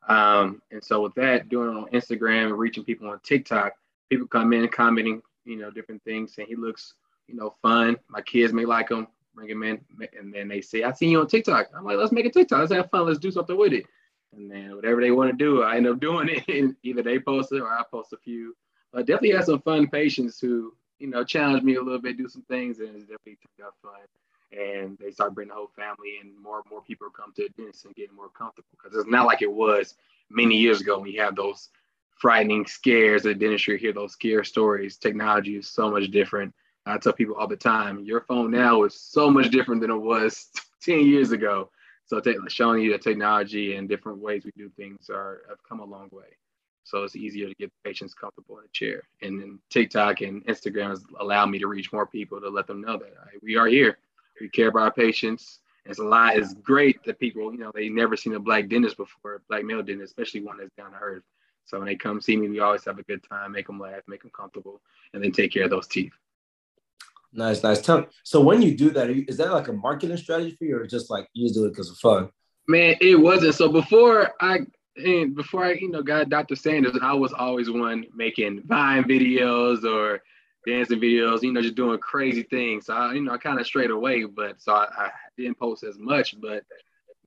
Um, 0.08 0.62
and 0.72 0.84
so 0.84 1.02
with 1.02 1.16
that, 1.16 1.50
doing 1.50 1.70
it 1.70 1.78
on 1.78 1.90
Instagram, 1.90 2.48
and 2.48 2.60
reaching 2.60 2.84
people 2.84 3.10
on 3.10 3.20
TikTok, 3.24 3.74
people 4.10 4.28
come 4.28 4.54
in 4.54 4.68
commenting, 4.68 5.22
you 5.46 5.58
know, 5.58 5.72
different 5.72 6.04
things, 6.04 6.34
saying 6.34 6.48
he 6.48 6.56
looks, 6.56 6.94
you 7.28 7.36
know, 7.36 7.56
fun. 7.62 7.98
My 8.08 8.22
kids 8.22 8.54
may 8.54 8.66
like 8.66 8.90
him, 8.90 9.08
bring 9.34 9.50
him 9.50 9.64
in, 9.64 9.82
and 10.18 10.34
then 10.34 10.48
they 10.48 10.62
say, 10.62 10.84
"I 10.84 10.92
seen 10.92 11.12
you 11.12 11.22
on 11.22 11.28
TikTok." 11.28 11.70
I'm 11.76 11.84
like, 11.84 11.98
"Let's 11.98 12.12
make 12.12 12.26
a 12.26 12.30
TikTok. 12.30 12.60
Let's 12.60 12.74
have 12.74 12.90
fun. 12.92 13.08
Let's 13.08 13.20
do 13.20 13.32
something 13.32 13.58
with 13.58 13.74
it." 13.74 13.86
And 14.36 14.52
then 14.52 14.76
whatever 14.76 15.02
they 15.02 15.12
want 15.12 15.32
to 15.32 15.38
do, 15.38 15.64
I 15.64 15.78
end 15.78 15.88
up 15.88 16.00
doing 16.00 16.30
it. 16.30 16.44
And 16.50 16.76
either 16.84 17.02
they 17.02 17.20
post 17.20 17.52
it 17.52 17.62
or 17.62 17.70
I 17.70 17.84
post 17.90 18.14
a 18.14 18.18
few. 18.18 18.56
But 18.96 19.08
definitely 19.08 19.32
have 19.32 19.44
some 19.44 19.60
fun 19.60 19.88
patients 19.88 20.40
who, 20.40 20.74
you 21.00 21.08
know, 21.08 21.26
challenge 21.26 21.64
me 21.64 21.76
a 21.76 21.82
little 21.82 22.00
bit, 22.00 22.18
do 22.18 22.30
some 22.30 22.44
things, 22.44 22.80
and 22.80 22.96
it's 22.96 23.04
definitely 23.04 23.38
turned 23.58 23.68
out 23.68 23.74
fun. 23.82 24.58
And 24.58 24.98
they 25.00 25.12
start 25.12 25.36
bringing 25.36 25.50
the 25.50 25.56
whole 25.56 25.70
family, 25.76 26.20
and 26.22 26.32
more 26.42 26.60
and 26.60 26.72
more 26.72 26.82
people 26.82 27.10
come 27.10 27.34
to 27.34 27.44
the 27.44 27.50
dentist 27.62 27.84
and 27.84 27.94
getting 27.94 28.16
more 28.16 28.30
comfortable 28.30 28.70
because 28.72 28.98
it's 28.98 29.10
not 29.10 29.26
like 29.26 29.42
it 29.42 29.52
was 29.52 29.96
many 30.30 30.56
years 30.56 30.80
ago 30.80 30.98
when 30.98 31.12
you 31.12 31.20
have 31.20 31.36
those 31.36 31.72
frightening 32.22 32.66
scares 32.66 33.26
of 33.26 33.38
dentistry, 33.38 33.78
hear 33.78 33.92
those 33.92 34.14
scare 34.14 34.46
stories. 34.46 34.96
Technology 34.96 35.58
is 35.58 35.68
so 35.68 35.92
much 35.92 36.10
different. 36.10 36.54
I 36.86 36.98
tell 36.98 37.12
people 37.12 37.36
all 37.36 37.48
the 37.48 37.58
time, 37.58 38.00
your 38.00 38.22
phone 38.22 38.50
now 38.50 38.84
is 38.84 38.98
so 38.98 39.30
much 39.30 39.52
different 39.52 39.82
than 39.82 39.92
it 39.92 39.98
was 39.98 40.52
10 40.84 41.06
years 41.06 41.34
ago. 41.34 41.70
So 42.06 42.22
showing 42.48 42.82
you 42.82 42.94
the 42.94 42.98
technology 42.98 43.76
and 43.76 43.90
different 43.90 44.20
ways 44.20 44.46
we 44.46 44.52
do 44.56 44.70
things 44.78 45.10
are 45.10 45.42
have 45.50 45.62
come 45.68 45.82
a 45.82 45.86
long 45.86 46.08
way. 46.14 46.38
So 46.86 47.04
it's 47.04 47.16
easier 47.16 47.50
to 47.50 47.56
get 47.56 47.72
patients 47.84 48.14
comfortable 48.14 48.60
in 48.60 48.66
a 48.66 48.72
chair. 48.72 49.02
And 49.22 49.42
then 49.42 49.60
TikTok 49.72 50.22
and 50.22 50.46
Instagram 50.46 50.92
has 50.92 51.04
allowed 51.20 51.48
me 51.48 51.60
to 51.60 51.68
reach 51.68 51.92
more 51.92 52.06
people 52.06 52.40
to 52.40 52.48
let 52.50 52.68
them 52.68 52.80
know 52.80 52.98
that 52.98 53.14
right, 53.26 53.42
we 53.42 53.58
are 53.58 53.68
here. 53.68 53.98
We 54.40 54.50
care 54.50 54.68
about 54.68 54.84
our 54.84 54.92
patients. 54.92 55.60
It's 55.86 56.00
a 56.00 56.04
lot. 56.04 56.38
It's 56.38 56.54
great 56.54 57.04
that 57.06 57.20
people, 57.20 57.52
you 57.52 57.60
know, 57.60 57.72
they 57.74 57.90
never 57.90 58.16
seen 58.16 58.36
a 58.36 58.40
black 58.40 58.70
dentist 58.70 58.98
before, 58.98 59.42
black 59.50 59.64
male 59.64 59.82
dentist, 59.82 60.12
especially 60.12 60.42
one 60.42 60.58
that's 60.58 60.74
down 60.78 60.92
to 60.92 60.98
earth. 60.98 61.24
So 61.66 61.80
when 61.80 61.88
they 61.88 61.96
come 61.96 62.22
see 62.22 62.38
me, 62.38 62.50
we 62.50 62.60
always 62.60 62.86
have 62.86 63.00
a 63.00 63.04
good 63.04 63.24
time, 63.28 63.54
make 63.54 63.66
them 63.66 63.80
laugh, 63.80 64.02
make 64.08 64.22
them 64.22 64.32
comfortable, 64.36 64.82
and 65.14 65.24
then 65.24 65.32
take 65.32 65.52
care 65.52 65.64
of 65.64 65.72
those 65.72 65.88
teeth. 65.88 66.14
Nice, 67.34 67.64
nice. 67.64 67.82
Tell 67.82 68.06
so 68.24 68.40
when 68.42 68.62
you 68.62 68.78
do 68.78 68.92
that, 68.92 69.10
is 69.10 69.38
that 69.38 69.52
like 69.52 69.68
a 69.68 69.74
marketing 69.74 70.18
strategy 70.18 70.56
for 70.56 70.66
you, 70.66 70.78
or 70.78 70.88
just 70.88 71.10
like 71.10 71.28
you 71.34 71.46
just 71.46 71.56
do 71.56 71.66
it 71.66 71.70
because 71.72 71.90
of 71.90 71.98
fun? 71.98 72.30
Man, 72.68 72.96
it 73.02 73.20
wasn't. 73.20 73.56
So 73.56 73.70
before 73.70 74.32
I 74.40 74.60
and 74.98 75.36
before 75.36 75.66
I, 75.66 75.74
you 75.74 75.90
know, 75.90 76.02
got 76.02 76.30
Dr. 76.30 76.56
Sanders, 76.56 76.98
I 77.02 77.14
was 77.14 77.34
always 77.34 77.70
one 77.70 78.06
making 78.14 78.64
Vine 78.66 79.04
videos 79.04 79.84
or 79.84 80.22
dancing 80.66 81.00
videos, 81.00 81.44
you 81.44 81.52
know, 81.52 81.62
just 81.62 81.76
doing 81.76 82.00
crazy 82.00 82.44
things. 82.44 82.88
So 82.88 82.94
I, 82.94 83.14
you 83.14 83.22
know, 83.22 83.34
I 83.34 83.38
kind 83.38 83.60
of 83.60 83.66
strayed 83.66 83.92
away, 83.92 84.24
but 84.24 84.62
so 84.62 84.74
I, 84.74 84.88
I 84.98 85.12
didn't 85.38 85.60
post 85.60 85.84
as 85.84 85.98
much. 85.98 86.40
But 86.40 86.64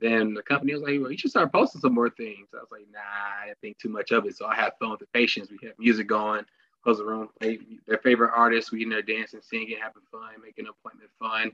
then 0.00 0.35
the 0.35 0.43
company 0.43 0.73
was 0.75 0.82
like, 0.82 1.00
well, 1.00 1.11
you 1.11 1.19
should 1.19 1.31
start 1.31 1.53
posting 1.53 1.81
some 1.81 1.94
more 1.94 2.11
things. 2.11 2.49
I 2.55 2.59
was 2.59 2.69
like, 2.73 2.87
nah, 2.93 2.99
I 2.99 3.53
think 3.61 3.79
too 3.79 3.88
much 3.88 4.12
of 4.12 4.26
it. 4.26 4.37
So 4.37 4.47
I 4.47 4.55
had 4.55 4.73
fun 4.81 4.91
with 4.91 5.00
the 5.00 5.06
patients. 5.12 5.50
We 5.50 5.67
have 5.67 5.79
music 5.79 6.06
going, 6.06 6.44
close 6.82 6.99
the 6.99 7.05
room, 7.05 7.29
play 7.41 7.59
their 7.87 7.99
favorite 7.99 8.32
artists. 8.35 8.73
We 8.73 8.82
in 8.82 8.88
there 8.88 9.03
dancing, 9.03 9.41
singing, 9.43 9.76
having 9.81 10.03
fun, 10.11 10.31
making 10.43 10.67
an 10.67 10.73
appointment 10.79 11.11
fun. 11.19 11.53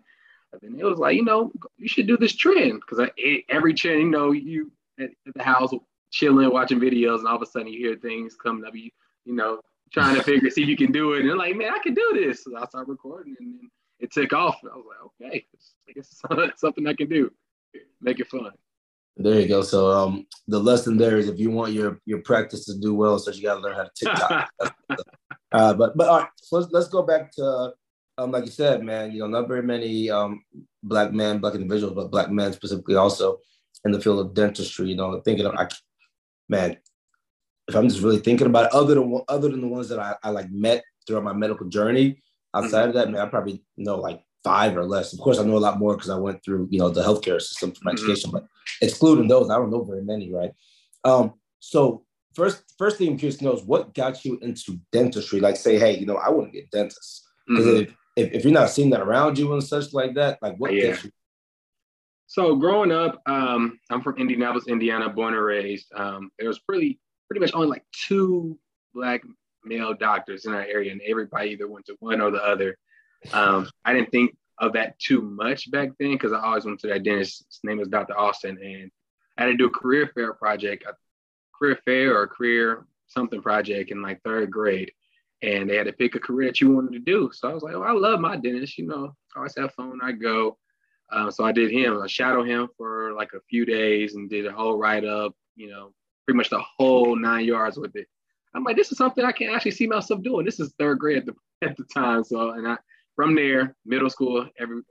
And 0.63 0.81
it 0.81 0.85
was 0.85 0.99
like, 0.99 1.17
you 1.17 1.25
know, 1.25 1.51
you 1.79 1.89
should 1.89 2.07
do 2.07 2.17
this 2.17 2.35
trend 2.35 2.81
because 2.81 3.09
every 3.49 3.75
trend, 3.75 4.01
you 4.01 4.11
know, 4.11 4.31
you 4.31 4.71
at, 5.01 5.11
the 5.35 5.43
house 5.43 5.73
chilling, 6.15 6.51
watching 6.53 6.81
videos, 6.81 7.19
and 7.19 7.29
all 7.29 7.37
of 7.37 7.43
a 7.43 7.47
sudden 7.47 7.69
you 7.69 7.79
hear 7.79 7.97
things 7.97 8.37
coming 8.37 8.65
up. 8.65 8.75
You, 8.75 8.91
you 9.25 9.35
know, 9.35 9.61
trying 9.93 10.15
to 10.17 10.23
figure 10.31 10.51
see 10.51 10.63
if 10.63 10.69
you 10.69 10.77
can 10.77 10.93
do 10.93 11.15
it. 11.15 11.21
And 11.21 11.29
they're 11.29 11.37
like, 11.37 11.57
man, 11.57 11.73
I 11.75 11.79
can 11.79 11.95
do 11.95 12.13
this. 12.15 12.45
So 12.45 12.57
I 12.57 12.65
start 12.67 12.89
recording, 12.89 13.37
and 13.39 13.55
then 13.55 13.71
it 13.99 14.13
took 14.13 14.33
off. 14.33 14.57
I 14.63 14.77
was 14.77 14.85
like, 14.89 15.31
okay, 15.31 15.47
I 15.89 15.93
guess 15.93 16.23
it's 16.31 16.61
something 16.61 16.87
I 16.87 16.95
can 16.95 17.09
do 17.09 17.31
make 18.01 18.21
it 18.21 18.29
fun. 18.29 18.51
There 19.17 19.41
you 19.41 19.49
go. 19.49 19.63
So 19.63 19.91
um, 19.91 20.27
the 20.49 20.59
lesson 20.59 20.97
there 20.97 21.19
is 21.19 21.29
if 21.29 21.39
you 21.39 21.51
want 21.51 21.73
your 21.73 22.01
your 22.05 22.21
practice 22.23 22.65
to 22.67 22.79
do 22.79 22.95
well, 22.95 23.19
so 23.19 23.31
you 23.31 23.43
got 23.43 23.55
to 23.55 23.61
learn 23.61 23.77
how 23.77 23.85
to 23.85 23.91
TikTok. 23.97 24.51
uh, 25.53 25.75
but 25.75 25.97
but 25.97 26.09
all 26.09 26.19
right, 26.21 26.29
so 26.37 26.57
let's 26.57 26.73
let's 26.73 26.89
go 26.89 27.03
back 27.03 27.31
to 27.33 27.73
um, 28.19 28.33
like 28.33 28.45
you 28.45 28.51
said, 28.51 28.83
man. 28.83 29.13
You 29.13 29.21
know, 29.21 29.29
not 29.29 29.49
very 29.49 29.63
many 29.63 30.11
um 30.11 30.43
black 30.83 31.13
men, 31.13 31.39
black 31.39 31.55
individuals, 31.55 31.95
but 31.95 32.11
black 32.11 32.31
men 32.31 32.53
specifically 32.53 32.97
also 32.97 33.39
in 33.85 33.93
the 33.93 34.01
field 34.01 34.19
of 34.19 34.35
dentistry. 34.35 34.89
You 34.89 34.97
know, 34.97 35.21
thinking 35.21 35.47
of 35.47 35.55
I, 35.55 35.69
man, 36.49 36.77
if 37.69 37.75
I'm 37.75 37.89
just 37.89 38.03
really 38.03 38.19
thinking 38.19 38.47
about 38.47 38.67
it, 38.67 38.73
other 38.73 38.95
than 38.95 39.21
other 39.29 39.49
than 39.49 39.61
the 39.61 39.69
ones 39.69 39.89
that 39.89 39.99
I, 39.99 40.17
I 40.23 40.31
like 40.31 40.51
met 40.51 40.85
throughout 41.07 41.25
my 41.25 41.33
medical 41.33 41.69
journey, 41.69 42.23
outside 42.55 42.81
mm-hmm. 42.81 42.89
of 42.89 42.95
that, 42.95 43.11
man, 43.11 43.21
I 43.21 43.27
probably 43.27 43.63
know 43.77 43.97
like 43.97 44.23
five 44.43 44.77
or 44.77 44.85
less. 44.85 45.13
Of 45.13 45.21
course, 45.21 45.39
I 45.39 45.45
know 45.45 45.57
a 45.57 45.59
lot 45.59 45.79
more 45.79 45.97
because 45.97 46.11
I 46.11 46.19
went 46.19 46.45
through, 46.45 46.69
you 46.71 46.79
know, 46.79 46.91
the 46.91 47.03
healthcare 47.03 47.41
system 47.41 47.73
for 47.73 47.81
my 47.83 47.93
mm-hmm. 47.93 48.05
education, 48.05 48.31
but 48.31 48.47
excluding 48.83 49.29
those, 49.29 49.51
I 49.51 49.57
don't 49.57 49.71
know 49.71 49.83
very 49.83 50.03
many, 50.03 50.33
right? 50.33 50.53
Um, 51.05 51.35
so 51.61 52.05
first, 52.35 52.63
first 52.79 52.99
thing 52.99 53.13
I'm 53.13 53.19
curious 53.19 53.39
to 53.39 53.45
know 53.45 53.55
is 53.55 53.63
what 53.63 53.95
got 53.95 54.25
you 54.25 54.39
into 54.43 54.79
dentistry? 54.93 55.41
Like 55.41 55.57
say, 55.57 55.79
hey, 55.79 55.99
you 55.99 56.07
know, 56.07 56.17
I 56.17 56.29
want 56.29 56.49
to 56.49 56.53
be 56.53 56.61
a 56.61 56.67
dentist. 56.71 57.27
Because 57.49 57.67
mm-hmm. 57.67 57.93
if, 58.17 58.29
if, 58.29 58.33
if, 58.35 58.45
you're 58.45 58.53
not 58.53 58.71
seeing 58.71 58.91
that 58.91 59.01
around 59.01 59.39
you 59.39 59.53
and 59.53 59.63
such 59.63 59.93
like 59.93 60.15
that, 60.15 60.39
like 60.43 60.57
what 60.57 60.73
yeah. 60.73 60.89
gets 60.89 61.05
you? 61.05 61.11
So 62.35 62.57
growing 62.57 62.91
up, 62.91 63.23
um, 63.27 63.79
I'm 63.91 64.03
from 64.03 64.17
Indianapolis, 64.19 64.67
Indiana, 64.67 65.09
born 65.09 65.35
and 65.35 65.43
raised. 65.45 65.87
Um, 65.95 66.33
there 66.37 66.49
was 66.49 66.59
pretty 66.59 66.99
pretty 67.29 67.39
much 67.39 67.55
only 67.55 67.69
like 67.69 67.85
two 67.93 68.59
black 68.93 69.23
male 69.65 69.95
doctors 69.95 70.45
in 70.45 70.53
our 70.53 70.63
area, 70.63 70.91
and 70.91 71.01
everybody 71.07 71.51
either 71.51 71.69
went 71.69 71.87
to 71.87 71.97
one 72.01 72.21
or 72.21 72.33
the 72.33 72.43
other. 72.43 72.77
Um, 73.33 73.71
I 73.85 73.93
didn't 73.93 74.11
think 74.11 74.37
of 74.59 74.73
that 74.73 74.99
too 74.99 75.23
much 75.23 75.71
back 75.71 75.91
then 76.01 76.11
because 76.11 76.33
I 76.33 76.41
always 76.41 76.65
went 76.65 76.81
to 76.81 76.89
that 76.89 77.05
dentist. 77.05 77.45
His 77.49 77.61
name 77.63 77.79
was 77.79 77.87
Dr. 77.87 78.19
Austin, 78.19 78.59
and 78.61 78.91
I 79.39 79.43
had 79.43 79.51
to 79.51 79.57
do 79.57 79.67
a 79.67 79.71
career 79.71 80.11
fair 80.13 80.33
project, 80.33 80.83
a 80.89 80.95
career 81.57 81.79
fair 81.85 82.19
or 82.19 82.27
career 82.27 82.85
something 83.07 83.43
project 83.43 83.93
in 83.93 84.03
like 84.03 84.21
third 84.25 84.51
grade. 84.51 84.91
And 85.41 85.71
they 85.71 85.77
had 85.77 85.87
to 85.87 85.93
pick 85.93 86.17
a 86.17 86.19
career 86.19 86.49
that 86.49 86.61
you 86.61 86.73
wanted 86.73 86.95
to 86.95 86.99
do. 86.99 87.31
So 87.33 87.49
I 87.49 87.55
was 87.55 87.63
like, 87.63 87.75
oh, 87.75 87.83
I 87.85 87.93
love 87.93 88.19
my 88.19 88.35
dentist. 88.35 88.77
You 88.77 88.89
know, 88.89 89.15
I 89.37 89.39
always 89.39 89.55
have 89.57 89.73
fun 89.75 90.01
I 90.03 90.11
go. 90.11 90.59
Um, 91.11 91.31
so 91.31 91.45
I 91.45 91.53
did 91.53 91.71
him. 91.71 92.01
I 92.03 92.07
shadowed 92.07 92.49
him 92.49 92.69
for 92.77 93.13
like 93.15 93.31
a 93.35 93.41
few 93.49 93.65
days 93.65 94.15
and 94.15 94.29
did 94.31 94.47
a 94.47 94.53
whole 94.53 94.77
write 94.77 95.05
up, 95.05 95.35
you 95.57 95.71
know, 95.71 95.93
pretty 96.27 96.37
much 96.37 96.51
the 96.51 96.63
whole 96.79 97.17
nine 97.17 97.45
yards 97.45 97.79
with 97.79 97.95
it. 97.97 98.07
I'm 98.55 98.65
like, 98.65 98.77
this 98.77 98.93
is 98.93 98.99
something 98.99 99.25
I 99.25 99.33
can 99.33 99.51
actually 99.51 99.73
see 99.73 99.87
myself 99.87 100.23
doing. 100.23 100.45
This 100.45 100.61
is 100.61 100.73
third 100.79 100.99
grade 100.99 101.19
at 101.19 101.27
the, 101.27 101.35
at 101.69 101.77
the 101.77 101.85
time. 101.85 102.25
So, 102.25 102.51
and 102.51 102.67
I, 102.67 102.77
from 103.17 103.35
there, 103.35 103.77
middle 103.85 104.11
school, 104.11 104.49
every 104.59 104.83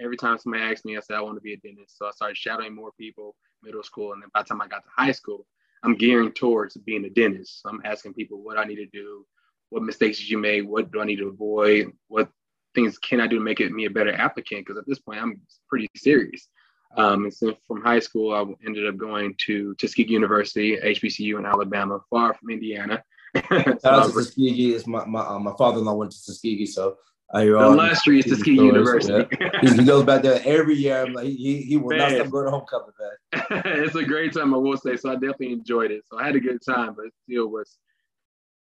every 0.00 0.16
time 0.16 0.38
somebody 0.38 0.64
asked 0.64 0.84
me, 0.84 0.96
I 0.96 1.00
said 1.00 1.16
I 1.16 1.20
want 1.20 1.36
to 1.36 1.40
be 1.40 1.52
a 1.52 1.56
dentist. 1.58 1.98
So 1.98 2.06
I 2.06 2.10
started 2.10 2.36
shadowing 2.36 2.74
more 2.74 2.90
people, 2.98 3.36
middle 3.62 3.82
school, 3.82 4.12
and 4.12 4.22
then 4.22 4.30
by 4.34 4.42
the 4.42 4.48
time 4.48 4.60
I 4.60 4.66
got 4.66 4.82
to 4.84 4.90
high 4.96 5.12
school, 5.12 5.46
I'm 5.82 5.96
gearing 5.96 6.32
towards 6.32 6.76
being 6.76 7.04
a 7.04 7.10
dentist. 7.10 7.62
So 7.62 7.68
I'm 7.68 7.82
asking 7.84 8.14
people 8.14 8.42
what 8.42 8.58
I 8.58 8.64
need 8.64 8.76
to 8.76 8.86
do, 8.86 9.26
what 9.70 9.82
mistakes 9.82 10.18
did 10.18 10.28
you 10.28 10.38
make, 10.38 10.64
what 10.66 10.92
do 10.92 11.00
I 11.00 11.04
need 11.04 11.16
to 11.16 11.28
avoid, 11.28 11.92
what 12.08 12.28
things 12.74 12.98
can 12.98 13.20
I 13.20 13.26
do 13.26 13.38
to 13.38 13.44
make 13.44 13.60
it 13.60 13.72
me 13.72 13.86
a 13.86 13.90
better 13.90 14.14
applicant? 14.14 14.66
Because 14.66 14.78
at 14.78 14.86
this 14.86 14.98
point, 14.98 15.20
I'm 15.20 15.40
pretty 15.68 15.88
serious. 15.96 16.48
Um, 16.96 17.24
and 17.24 17.34
so 17.34 17.56
from 17.66 17.82
high 17.82 18.00
school, 18.00 18.32
I 18.34 18.66
ended 18.66 18.86
up 18.86 18.96
going 18.96 19.34
to 19.46 19.74
Tuskegee 19.76 20.12
University, 20.12 20.76
HBCU 20.76 21.38
in 21.38 21.46
Alabama, 21.46 22.00
far 22.10 22.34
from 22.34 22.50
Indiana. 22.50 23.02
so 23.34 23.42
to 23.48 24.12
Tuskegee. 24.12 24.74
It's 24.74 24.86
my 24.86 25.04
my, 25.06 25.20
uh, 25.20 25.38
my 25.38 25.54
father-in-law 25.56 25.94
went 25.94 26.12
to 26.12 26.18
Tuskegee, 26.26 26.66
so 26.66 26.98
You're 27.34 27.58
the 27.58 27.66
illustrious 27.66 28.26
Tuskegee 28.26 28.56
University. 28.56 29.26
Yeah. 29.40 29.74
he 29.74 29.84
goes 29.84 30.04
back 30.04 30.22
there 30.22 30.42
every 30.44 30.74
year. 30.74 31.02
I'm 31.02 31.14
like, 31.14 31.26
he, 31.26 31.62
he 31.62 31.76
will 31.78 31.96
man. 31.96 31.98
not 31.98 32.10
stop 32.10 32.30
going 32.30 32.44
to 32.44 32.50
homecoming, 32.50 32.92
man. 33.00 33.62
it's 33.86 33.94
a 33.94 34.04
great 34.04 34.34
time, 34.34 34.52
I 34.52 34.58
will 34.58 34.76
say. 34.76 34.96
So 34.98 35.10
I 35.10 35.14
definitely 35.14 35.52
enjoyed 35.52 35.90
it. 35.90 36.04
So 36.10 36.18
I 36.18 36.26
had 36.26 36.36
a 36.36 36.40
good 36.40 36.60
time, 36.66 36.94
but 36.94 37.06
it 37.06 37.14
still 37.26 37.48
was 37.48 37.78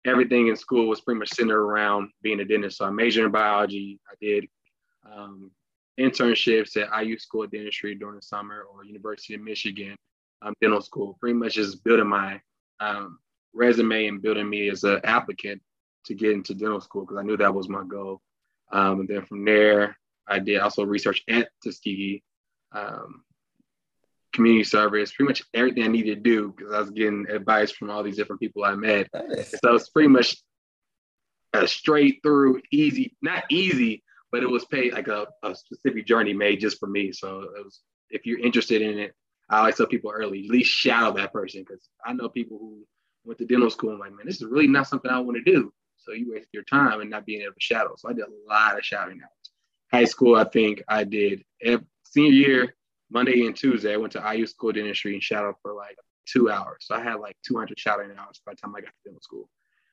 everything 0.06 0.48
in 0.48 0.56
school 0.56 0.88
was 0.88 1.00
pretty 1.00 1.18
much 1.18 1.30
centered 1.30 1.60
around 1.60 2.10
being 2.22 2.40
a 2.40 2.44
dentist. 2.44 2.78
So 2.78 2.86
I 2.86 2.90
majored 2.90 3.26
in 3.26 3.32
biology. 3.32 4.00
I 4.10 4.14
did 4.20 4.46
um, 5.10 5.50
internships 5.98 6.76
at 6.76 7.04
IU 7.04 7.18
School 7.18 7.44
of 7.44 7.50
Dentistry 7.50 7.94
during 7.94 8.16
the 8.16 8.22
summer 8.22 8.64
or 8.72 8.84
University 8.84 9.34
of 9.34 9.42
Michigan 9.42 9.96
um, 10.42 10.54
Dental 10.60 10.80
School. 10.80 11.16
Pretty 11.20 11.34
much 11.34 11.54
just 11.54 11.84
building 11.84 12.06
my 12.06 12.40
um, 12.80 13.18
resume 13.52 14.06
and 14.06 14.22
building 14.22 14.48
me 14.48 14.70
as 14.70 14.84
an 14.84 15.00
applicant 15.04 15.60
to 16.06 16.14
get 16.14 16.32
into 16.32 16.54
dental 16.54 16.80
school 16.80 17.02
because 17.02 17.18
I 17.18 17.22
knew 17.22 17.36
that 17.36 17.54
was 17.54 17.68
my 17.68 17.84
goal. 17.84 18.20
Um, 18.72 19.00
and 19.00 19.08
then 19.08 19.26
from 19.26 19.44
there, 19.44 19.98
I 20.26 20.38
did 20.38 20.60
also 20.60 20.84
research 20.84 21.22
at 21.28 21.48
Tuskegee, 21.62 22.22
um, 22.72 23.22
community 24.32 24.64
service, 24.64 25.12
pretty 25.12 25.28
much 25.28 25.42
everything 25.54 25.84
I 25.84 25.88
needed 25.88 26.16
to 26.16 26.20
do 26.20 26.54
because 26.56 26.72
I 26.72 26.80
was 26.80 26.90
getting 26.90 27.26
advice 27.28 27.70
from 27.70 27.90
all 27.90 28.02
these 28.02 28.16
different 28.16 28.40
people 28.40 28.64
I 28.64 28.74
met. 28.74 29.08
Nice. 29.14 29.54
So 29.62 29.74
it's 29.74 29.90
pretty 29.90 30.08
much 30.08 30.36
a 31.52 31.66
straight 31.66 32.20
through, 32.22 32.62
easy, 32.70 33.16
not 33.22 33.44
easy, 33.50 34.02
but 34.30 34.42
it 34.42 34.50
was 34.50 34.64
paid 34.66 34.92
like 34.92 35.08
a, 35.08 35.26
a 35.42 35.54
specific 35.54 36.06
journey 36.06 36.32
made 36.32 36.60
just 36.60 36.78
for 36.78 36.86
me. 36.86 37.12
So 37.12 37.40
it 37.56 37.64
was, 37.64 37.80
if 38.10 38.26
you're 38.26 38.38
interested 38.38 38.82
in 38.82 38.98
it, 38.98 39.14
I 39.48 39.58
always 39.58 39.76
tell 39.76 39.86
people 39.86 40.12
early, 40.14 40.44
at 40.44 40.50
least 40.50 40.70
shadow 40.70 41.12
that 41.16 41.32
person 41.32 41.64
because 41.66 41.88
I 42.04 42.12
know 42.12 42.28
people 42.28 42.58
who 42.58 42.86
went 43.24 43.38
to 43.38 43.46
dental 43.46 43.70
school 43.70 43.90
and 43.90 44.00
like, 44.00 44.12
man, 44.12 44.26
this 44.26 44.36
is 44.36 44.44
really 44.44 44.68
not 44.68 44.86
something 44.86 45.10
I 45.10 45.18
want 45.18 45.38
to 45.44 45.52
do. 45.52 45.72
So 45.96 46.12
you 46.12 46.32
waste 46.32 46.48
your 46.52 46.62
time 46.62 47.00
and 47.00 47.10
not 47.10 47.26
being 47.26 47.42
able 47.42 47.54
to 47.54 47.60
shadow. 47.60 47.94
So 47.96 48.08
I 48.08 48.12
did 48.12 48.24
a 48.24 48.48
lot 48.48 48.78
of 48.78 48.84
shadowing 48.84 49.20
hours. 49.20 49.50
High 49.92 50.04
school, 50.04 50.36
I 50.36 50.44
think 50.44 50.82
I 50.88 51.04
did 51.04 51.44
every, 51.62 51.84
senior 52.04 52.32
year, 52.32 52.74
Monday 53.10 53.46
and 53.46 53.56
Tuesday, 53.56 53.94
I 53.94 53.96
went 53.96 54.12
to 54.12 54.32
IU 54.34 54.46
School 54.46 54.70
of 54.70 54.76
Dentistry 54.76 55.14
and 55.14 55.22
shadowed 55.22 55.56
for 55.62 55.72
like 55.74 55.96
two 56.26 56.50
hours. 56.50 56.78
So 56.80 56.94
I 56.94 57.02
had 57.02 57.14
like 57.14 57.36
200 57.46 57.78
shadowing 57.78 58.10
hours 58.16 58.40
by 58.44 58.52
the 58.52 58.56
time 58.56 58.74
I 58.74 58.80
got 58.80 58.88
to 58.88 58.92
dental 59.04 59.20
school. 59.20 59.48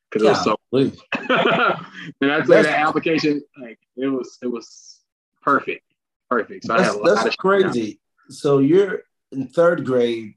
Because 0.10 0.26
yeah, 0.26 0.52
it 0.52 0.58
was 0.72 0.94
so. 0.94 1.08
and 2.22 2.32
I 2.32 2.38
tell 2.38 2.64
that 2.64 2.66
application, 2.66 3.42
like 3.62 3.80
it 3.96 4.08
was, 4.08 4.38
it 4.42 4.48
was 4.48 5.02
perfect, 5.42 5.84
perfect. 6.30 6.66
So 6.66 6.74
that's, 6.74 6.84
I 6.84 6.86
had 6.86 6.96
a 6.96 7.00
lot 7.00 7.24
that's 7.24 7.36
crazy. 7.36 8.00
So 8.30 8.60
you're 8.60 9.02
in 9.32 9.48
third 9.48 9.86
grade 9.86 10.36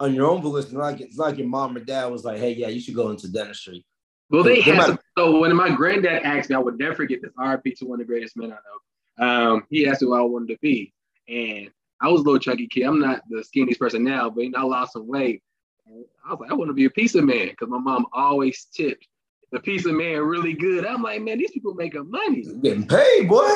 on 0.00 0.14
your 0.14 0.28
own 0.28 0.42
volition. 0.42 0.76
Like 0.76 1.00
it's 1.00 1.16
like 1.16 1.38
your 1.38 1.46
mom 1.46 1.76
or 1.76 1.80
dad 1.80 2.06
was 2.06 2.24
like, 2.24 2.38
"Hey, 2.38 2.54
yeah, 2.54 2.68
you 2.68 2.80
should 2.80 2.94
go 2.94 3.10
into 3.10 3.30
dentistry." 3.30 3.84
Well, 4.30 4.42
they, 4.42 4.60
had 4.60 4.86
some, 4.86 4.98
so 5.16 5.40
when 5.40 5.54
my 5.54 5.70
granddad 5.70 6.22
asked 6.22 6.48
me, 6.48 6.56
I 6.56 6.58
would 6.58 6.78
never 6.78 6.94
forget 6.94 7.20
this. 7.20 7.32
RP 7.38 7.76
to 7.78 7.84
one 7.84 8.00
of 8.00 8.06
the 8.06 8.10
greatest 8.10 8.36
men 8.36 8.52
I 8.52 8.56
know. 8.56 9.26
Um, 9.26 9.66
he 9.68 9.86
asked 9.86 10.00
me 10.00 10.08
what 10.08 10.20
I 10.20 10.22
wanted 10.22 10.54
to 10.54 10.58
be, 10.62 10.92
and 11.28 11.70
I 12.02 12.08
was 12.08 12.20
a 12.20 12.24
little 12.24 12.38
chunky 12.38 12.66
kid. 12.66 12.82
I'm 12.82 13.00
not 13.00 13.22
the 13.28 13.44
skinniest 13.44 13.78
person 13.78 14.04
now, 14.04 14.28
but 14.28 14.44
you 14.44 14.50
know, 14.50 14.58
I 14.58 14.62
lost 14.62 14.94
some 14.94 15.06
weight. 15.06 15.42
And 15.86 16.04
I 16.26 16.30
was 16.30 16.40
like, 16.40 16.50
I 16.50 16.54
want 16.54 16.68
to 16.68 16.74
be 16.74 16.84
a 16.84 16.90
pizza 16.90 17.22
man 17.22 17.48
because 17.48 17.68
my 17.68 17.78
mom 17.78 18.06
always 18.12 18.64
tipped 18.64 19.06
the 19.52 19.60
pizza 19.60 19.92
man 19.92 20.22
really 20.22 20.54
good. 20.54 20.84
I'm 20.84 21.02
like, 21.02 21.20
man, 21.22 21.38
these 21.38 21.52
people 21.52 21.74
making 21.74 22.10
money. 22.10 22.44
Getting 22.62 22.88
paid, 22.88 23.28
boy. 23.28 23.48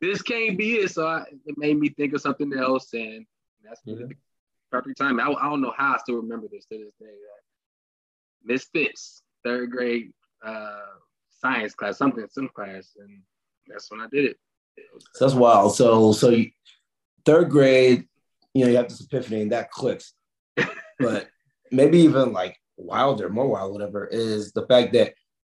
This 0.00 0.22
can't 0.22 0.58
be 0.58 0.76
it. 0.76 0.90
So 0.90 1.06
I, 1.06 1.24
it 1.46 1.56
made 1.56 1.78
me 1.78 1.90
think 1.90 2.14
of 2.14 2.22
something 2.22 2.52
else, 2.52 2.92
and 2.94 3.24
that's 3.62 3.80
mm-hmm. 3.86 4.08
the 4.08 4.14
perfect 4.70 4.98
time. 4.98 5.20
I, 5.20 5.30
I 5.30 5.44
don't 5.44 5.60
know 5.60 5.74
how 5.76 5.94
I 5.94 5.98
still 5.98 6.16
remember 6.16 6.48
this 6.50 6.64
to 6.66 6.78
this 6.78 6.94
day. 6.98 7.14
Misfits, 8.44 9.22
third 9.44 9.70
grade 9.70 10.12
uh, 10.44 10.80
science 11.30 11.74
class, 11.74 11.98
something, 11.98 12.26
some 12.30 12.48
class, 12.48 12.96
and 12.98 13.22
that's 13.68 13.90
when 13.90 14.00
I 14.00 14.08
did 14.10 14.24
it. 14.24 14.36
So 15.12 15.26
that's 15.26 15.34
wild. 15.34 15.76
So, 15.76 16.12
so 16.12 16.30
you, 16.30 16.50
third 17.24 17.50
grade, 17.50 18.06
you 18.54 18.64
know, 18.64 18.70
you 18.70 18.76
have 18.76 18.88
this 18.88 19.00
epiphany, 19.00 19.42
and 19.42 19.52
that 19.52 19.70
clicks. 19.70 20.14
but 20.98 21.28
maybe 21.70 21.98
even 21.98 22.32
like 22.32 22.56
wilder, 22.76 23.28
more 23.28 23.48
wild, 23.48 23.72
whatever, 23.72 24.06
is 24.06 24.52
the 24.52 24.66
fact 24.66 24.92
that 24.92 25.14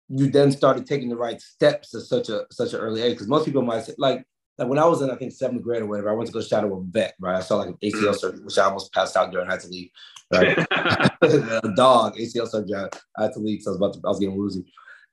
you 0.09 0.29
then 0.29 0.51
started 0.51 0.85
taking 0.85 1.09
the 1.09 1.17
right 1.17 1.41
steps 1.41 1.93
at 1.93 2.01
such 2.01 2.29
a 2.29 2.45
such 2.51 2.73
an 2.73 2.79
early 2.79 3.01
age. 3.01 3.13
Because 3.13 3.27
most 3.27 3.45
people 3.45 3.61
might 3.61 3.83
say, 3.83 3.93
like, 3.97 4.25
like 4.57 4.67
when 4.67 4.79
I 4.79 4.85
was 4.85 5.01
in, 5.01 5.11
I 5.11 5.15
think 5.15 5.33
seventh 5.33 5.61
grade 5.61 5.81
or 5.81 5.85
whatever, 5.85 6.09
I 6.09 6.13
went 6.13 6.27
to 6.27 6.33
go 6.33 6.41
shadow 6.41 6.79
a 6.79 6.83
vet, 6.83 7.15
right? 7.19 7.37
I 7.37 7.41
saw 7.41 7.57
like 7.57 7.69
an 7.69 7.77
ACL 7.83 8.15
surgery, 8.15 8.43
which 8.43 8.57
I 8.57 8.65
almost 8.65 8.93
passed 8.93 9.15
out 9.15 9.31
during, 9.31 9.47
I 9.47 9.53
had 9.53 9.61
to 9.61 9.67
leave. 9.67 9.89
Right? 10.31 10.57
a 11.21 11.73
dog, 11.75 12.15
ACL 12.15 12.47
surgery, 12.47 12.75
I 13.17 13.23
had 13.23 13.33
to 13.33 13.39
leave, 13.39 13.61
so 13.61 13.71
I 13.71 13.73
was 13.73 13.77
about 13.77 13.93
to, 13.93 13.99
I 14.05 14.09
was 14.09 14.19
getting 14.19 14.37
woozy. 14.37 14.65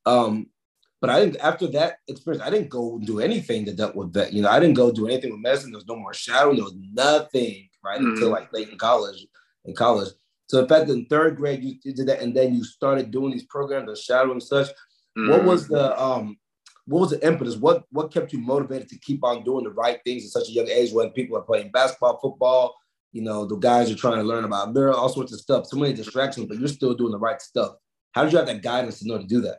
Um, 0.06 0.46
but 1.04 1.14
I 1.14 1.20
didn't 1.20 1.36
after 1.36 1.66
that 1.66 1.98
experience, 2.08 2.42
I 2.42 2.48
didn't 2.48 2.70
go 2.70 2.98
do 2.98 3.20
anything 3.20 3.66
that 3.66 3.76
dealt 3.76 3.94
with 3.94 4.14
that. 4.14 4.32
You 4.32 4.40
know, 4.40 4.48
I 4.48 4.58
didn't 4.58 4.76
go 4.76 4.90
do 4.90 5.06
anything 5.06 5.32
with 5.32 5.40
medicine. 5.40 5.70
There 5.70 5.76
was 5.76 5.86
no 5.86 5.96
more 5.96 6.14
shadowing, 6.14 6.56
there 6.56 6.64
was 6.64 6.78
nothing, 6.94 7.68
right? 7.84 8.00
Mm-hmm. 8.00 8.14
Until 8.14 8.30
like 8.30 8.50
late 8.54 8.70
in 8.70 8.78
college. 8.78 9.26
In 9.66 9.74
college. 9.74 10.08
So 10.46 10.62
the 10.62 10.66
fact 10.68 10.86
that 10.86 10.94
in 10.94 11.04
third 11.04 11.36
grade 11.36 11.62
you 11.62 11.92
did 11.92 12.06
that 12.06 12.22
and 12.22 12.34
then 12.34 12.54
you 12.54 12.64
started 12.64 13.10
doing 13.10 13.32
these 13.32 13.44
programs 13.44 13.90
of 13.90 13.98
shadowing 13.98 14.32
and 14.32 14.42
such, 14.42 14.68
mm-hmm. 14.68 15.28
what 15.28 15.44
was 15.44 15.68
the 15.68 16.02
um 16.02 16.38
what 16.86 17.00
was 17.00 17.10
the 17.10 17.26
impetus? 17.26 17.56
What 17.56 17.84
what 17.90 18.10
kept 18.10 18.32
you 18.32 18.38
motivated 18.38 18.88
to 18.88 18.98
keep 18.98 19.22
on 19.24 19.44
doing 19.44 19.64
the 19.64 19.72
right 19.72 20.00
things 20.06 20.24
at 20.24 20.30
such 20.30 20.48
a 20.48 20.52
young 20.52 20.68
age 20.68 20.90
when 20.90 21.10
people 21.10 21.36
are 21.36 21.42
playing 21.42 21.70
basketball, 21.70 22.18
football, 22.18 22.74
you 23.12 23.20
know, 23.20 23.44
the 23.44 23.56
guys 23.56 23.90
are 23.90 23.94
trying 23.94 24.20
to 24.20 24.24
learn 24.24 24.44
about 24.44 24.72
there 24.72 24.88
are 24.88 24.94
all 24.94 25.10
sorts 25.10 25.34
of 25.34 25.40
stuff, 25.40 25.66
so 25.66 25.76
many 25.76 25.92
distractions, 25.92 26.46
but 26.46 26.58
you're 26.58 26.66
still 26.66 26.94
doing 26.94 27.12
the 27.12 27.18
right 27.18 27.42
stuff. 27.42 27.74
How 28.12 28.22
did 28.22 28.32
you 28.32 28.38
have 28.38 28.46
that 28.46 28.62
guidance 28.62 29.00
to 29.00 29.08
know 29.08 29.18
to 29.18 29.24
do 29.24 29.42
that? 29.42 29.58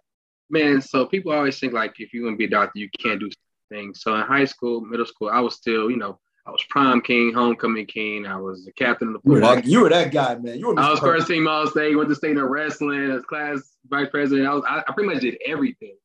Man, 0.49 0.81
so 0.81 1.05
people 1.05 1.31
always 1.31 1.59
think 1.59 1.73
like 1.73 1.95
if 1.99 2.13
you 2.13 2.23
want 2.23 2.35
to 2.35 2.37
be 2.37 2.45
a 2.45 2.49
doctor, 2.49 2.79
you 2.79 2.89
can't 3.01 3.19
do 3.19 3.29
things. 3.69 4.01
So 4.01 4.15
in 4.15 4.21
high 4.21 4.45
school, 4.45 4.81
middle 4.81 5.05
school, 5.05 5.29
I 5.29 5.39
was 5.39 5.55
still, 5.55 5.89
you 5.89 5.97
know, 5.97 6.19
I 6.47 6.51
was 6.51 6.63
prom 6.69 7.01
king, 7.01 7.33
homecoming 7.33 7.87
king. 7.87 8.27
I 8.27 8.37
was 8.37 8.65
the 8.65 8.71
captain 8.71 9.07
of 9.07 9.13
the 9.15 9.19
football. 9.19 9.35
You 9.35 9.41
were 9.41 9.55
that, 9.55 9.65
you 9.65 9.81
were 9.81 9.89
that 9.89 10.11
guy, 10.11 10.35
man. 10.35 10.59
You 10.59 10.67
were 10.67 10.79
I 10.79 10.91
was 10.91 10.99
first 10.99 11.27
team 11.27 11.47
all 11.47 11.65
state. 11.65 11.95
Went 11.95 12.09
to 12.09 12.15
state 12.15 12.37
in 12.37 12.43
wrestling 12.43 13.11
as 13.11 13.23
class 13.23 13.59
vice 13.89 14.09
president. 14.11 14.47
I 14.47 14.53
was 14.53 14.63
I, 14.67 14.83
I 14.87 14.93
pretty 14.93 15.11
much 15.11 15.21
did 15.21 15.37
everything. 15.45 15.95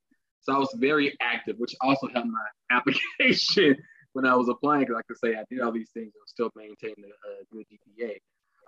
So 0.40 0.54
I 0.54 0.59
was 0.59 0.75
very 0.78 1.14
active, 1.20 1.56
which 1.59 1.75
also 1.82 2.09
helped 2.14 2.28
my 2.28 2.47
application 2.70 3.76
when 4.14 4.25
I 4.25 4.35
was 4.35 4.49
applying 4.49 4.80
because 4.80 4.97
I 4.97 5.02
could 5.02 5.18
say 5.18 5.38
I 5.38 5.44
did 5.50 5.61
all 5.61 5.73
these 5.73 5.90
things 5.90 6.12
and 6.14 6.26
still 6.26 6.50
maintain 6.56 6.94
a, 7.04 7.09
a 7.09 7.44
good 7.52 7.66
GPA. 7.70 8.16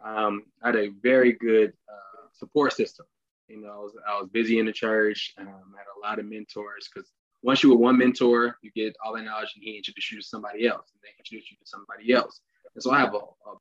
Um, 0.05 0.43
I 0.62 0.69
had 0.69 0.76
a 0.76 0.88
very 1.02 1.33
good 1.33 1.73
uh, 1.88 2.29
support 2.35 2.75
system. 2.75 3.07
You 3.52 3.61
know, 3.61 3.68
I 3.68 3.76
was 3.76 3.92
I 4.09 4.21
was 4.21 4.30
busy 4.30 4.59
in 4.59 4.66
the 4.66 4.73
church. 4.73 5.35
Um, 5.38 5.47
I 5.47 5.78
had 5.78 5.87
a 5.97 6.00
lot 6.09 6.18
of 6.18 6.25
mentors 6.25 6.88
because 6.92 7.11
once 7.42 7.62
you 7.62 7.71
were 7.71 7.76
one 7.76 7.99
mentor, 7.99 8.56
you 8.62 8.71
get 8.75 8.97
all 9.04 9.14
that 9.14 9.25
knowledge, 9.25 9.52
and 9.54 9.62
he 9.62 9.76
introduces 9.76 10.11
you 10.11 10.18
to 10.21 10.26
somebody 10.26 10.66
else, 10.66 10.90
and 10.94 11.00
they 11.02 11.11
introduce 11.18 11.50
you 11.50 11.59
to 11.59 11.66
somebody 11.66 12.12
else. 12.12 12.40
And 12.75 12.82
so 12.82 12.92
I 12.92 13.00
have 13.00 13.12
a, 13.12 13.18
a 13.18 13.54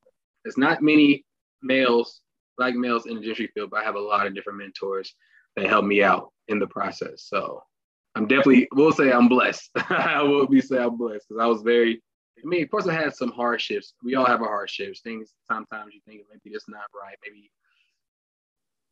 there's 0.46 0.58
not 0.58 0.82
many 0.82 1.26
males, 1.62 2.22
black 2.58 2.74
males 2.74 3.06
in 3.06 3.16
the 3.16 3.20
dentistry 3.20 3.48
field, 3.54 3.72
but 3.72 3.82
I 3.82 3.84
have 3.84 3.96
a 3.96 4.00
lot 4.00 4.26
of 4.26 4.34
different 4.34 4.60
mentors 4.60 5.14
that 5.58 5.68
help 5.68 5.84
me 5.84 6.02
out 6.02 6.32
in 6.48 6.58
the 6.58 6.68
process. 6.68 7.24
So 7.24 7.62
I'm 8.16 8.28
definitely 8.28 8.70
will 8.72 8.94
say 8.94 9.12
I'm 9.12 9.28
blessed. 9.28 9.72
I 9.90 10.22
will 10.22 10.48
be 10.48 10.62
say 10.62 10.78
I'm 10.78 10.98
blessed 10.98 11.26
because 11.28 11.42
I 11.42 11.48
was 11.48 11.62
very. 11.64 12.02
I 12.44 12.48
mean, 12.48 12.64
of 12.64 12.72
course, 12.72 12.88
I 12.88 12.94
had 12.94 13.14
some 13.14 13.32
hardships. 13.32 13.94
We 14.04 14.16
all 14.16 14.26
have 14.26 14.42
our 14.42 14.48
hardships. 14.48 15.02
Things 15.02 15.34
sometimes 15.48 15.94
you 15.94 16.02
think 16.08 16.22
maybe 16.32 16.56
it's 16.56 16.70
not 16.70 16.86
right. 16.96 17.16
Maybe 17.24 17.52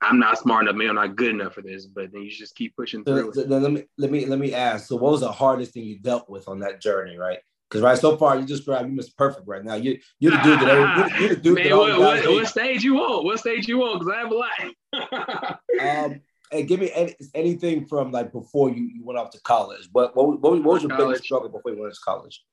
I'm 0.02 0.20
not 0.20 0.38
smart 0.40 0.64
enough. 0.64 0.76
Maybe 0.76 0.90
I'm 0.90 0.96
not 0.96 1.16
good 1.16 1.32
enough 1.32 1.54
for 1.54 1.62
this. 1.62 1.86
But 1.86 2.12
then 2.12 2.22
you 2.22 2.32
just 2.32 2.56
keep 2.56 2.76
pushing 2.76 3.04
through. 3.04 3.34
So, 3.34 3.44
so 3.44 3.48
let 3.48 3.72
me 3.72 3.84
let 3.98 4.12
me 4.12 4.26
let 4.26 4.40
me 4.40 4.54
ask. 4.54 4.88
So, 4.88 4.96
what 4.96 5.12
was 5.12 5.22
the 5.22 5.32
hardest 5.32 5.74
thing 5.74 5.84
you 5.84 6.00
dealt 6.00 6.30
with 6.30 6.48
on 6.48 6.60
that 6.60 6.82
journey? 6.82 7.18
Right. 7.18 7.40
Because 7.70 7.84
right 7.84 7.98
so 7.98 8.18
far 8.18 8.36
you 8.36 8.46
just 8.46 8.66
described 8.66 8.90
you 8.90 8.98
Mr. 8.98 9.16
Perfect 9.16 9.48
right 9.48 9.64
now. 9.64 9.76
You 9.76 10.00
you're 10.20 10.32
the 10.32 10.38
dude 10.38 10.60
that 10.60 10.70
every, 10.70 11.20
you're, 11.20 11.36
the 11.36 11.42
dude 11.42 11.56
Man, 11.56 11.70
that 11.70 11.78
what, 11.78 12.00
what, 12.00 12.28
what 12.28 12.48
stage 12.48 12.84
you 12.84 12.96
want? 12.96 13.26
What 13.26 13.40
stage 13.40 13.68
you 13.68 13.78
want? 13.78 14.00
Because 14.00 14.14
I 14.14 14.20
have 14.20 14.32
a 14.32 14.36
lot. 14.36 15.60
um, 16.14 16.22
and 16.52 16.68
give 16.68 16.80
me 16.80 16.92
any, 16.96 17.16
anything 17.36 17.86
from 17.86 18.12
like 18.12 18.32
before 18.32 18.72
you, 18.72 18.82
you 18.82 19.04
went 19.04 19.20
off 19.20 19.30
to 19.32 19.42
college. 19.42 19.88
What 19.92 20.16
what, 20.16 20.42
what, 20.42 20.42
what 20.42 20.64
was 20.64 20.82
your 20.82 20.90
college. 20.90 21.08
biggest 21.08 21.26
struggle 21.26 21.50
before 21.50 21.74
you 21.74 21.82
went 21.82 21.94
to 21.94 22.00
college? 22.04 22.44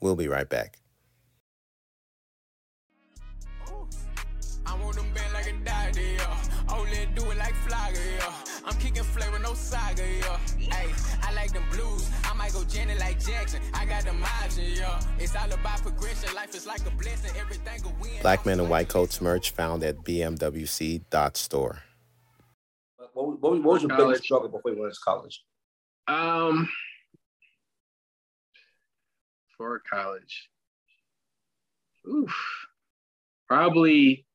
We'll 0.00 0.16
be 0.16 0.28
right 0.28 0.48
back. 0.48 0.78
I'm 8.64 8.76
kicking 8.78 9.02
flavor, 9.02 9.38
no 9.38 9.54
saga, 9.54 10.02
yeah. 10.02 10.38
Hey, 10.58 10.92
I 11.22 11.32
like 11.34 11.52
them 11.52 11.64
blues. 11.72 12.08
I 12.24 12.34
might 12.34 12.52
go 12.52 12.62
Janet 12.64 13.00
like 13.00 13.18
Jackson. 13.24 13.60
I 13.74 13.84
got 13.84 14.04
the 14.04 14.12
margin, 14.12 14.64
yeah. 14.76 15.00
It's 15.18 15.34
all 15.34 15.52
about 15.52 15.82
progression. 15.82 16.34
Life 16.34 16.54
is 16.54 16.66
like 16.66 16.86
a 16.86 16.90
blessing. 16.90 17.36
Everything 17.36 17.80
a 17.84 18.02
win. 18.02 18.12
Black 18.22 18.46
men 18.46 18.60
and 18.60 18.70
white 18.70 18.88
coats 18.88 19.20
merch 19.20 19.50
found 19.50 19.82
at 19.82 19.96
bmwc.store. 19.98 21.82
What, 23.12 23.40
what, 23.40 23.40
what 23.40 23.62
was 23.62 23.82
your 23.82 23.90
college. 23.90 24.06
biggest 24.06 24.24
struggle 24.24 24.48
before 24.48 24.72
you 24.72 24.80
went 24.80 24.94
to 24.94 25.00
college? 25.04 25.42
Um, 26.06 26.68
for 29.56 29.82
college, 29.90 30.48
oof, 32.08 32.34
probably 33.48 34.26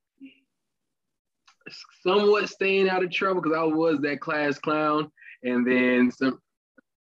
somewhat 2.02 2.50
staying 2.50 2.90
out 2.90 3.04
of 3.04 3.12
trouble 3.12 3.42
because 3.42 3.58
I 3.58 3.64
was 3.64 4.00
that 4.02 4.22
class 4.22 4.58
clown, 4.58 5.12
and 5.44 5.66
then 5.66 6.12
some 6.12 6.40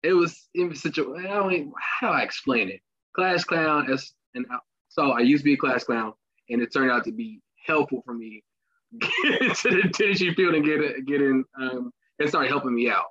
it 0.03 0.13
was 0.13 0.49
in 0.55 0.75
such 0.75 0.99
a 0.99 1.03
I 1.03 1.23
don't 1.23 1.73
how 2.01 2.09
do 2.13 2.15
I 2.15 2.23
explain 2.23 2.69
it? 2.69 2.81
Class 3.15 3.45
clown 3.45 3.91
as 3.91 4.13
and 4.35 4.47
so 4.89 5.11
I 5.11 5.21
used 5.21 5.43
to 5.43 5.45
be 5.45 5.55
a 5.55 5.59
class 5.59 5.85
clown, 5.85 6.13
and 6.51 6.63
it 6.63 6.73
turned 6.73 6.91
out 6.91 7.05
to 7.05 7.13
be 7.13 7.41
helpful 7.67 8.03
for 8.05 8.15
me 8.15 8.43
to 9.01 9.55
the 9.63 9.91
dentistry 9.97 10.35
field 10.35 10.55
and 10.55 10.65
get 10.65 11.07
get 11.07 11.21
in. 11.21 11.45
Um, 11.61 11.93
it 12.19 12.29
started 12.29 12.49
helping 12.49 12.75
me 12.75 12.91
out. 12.91 13.07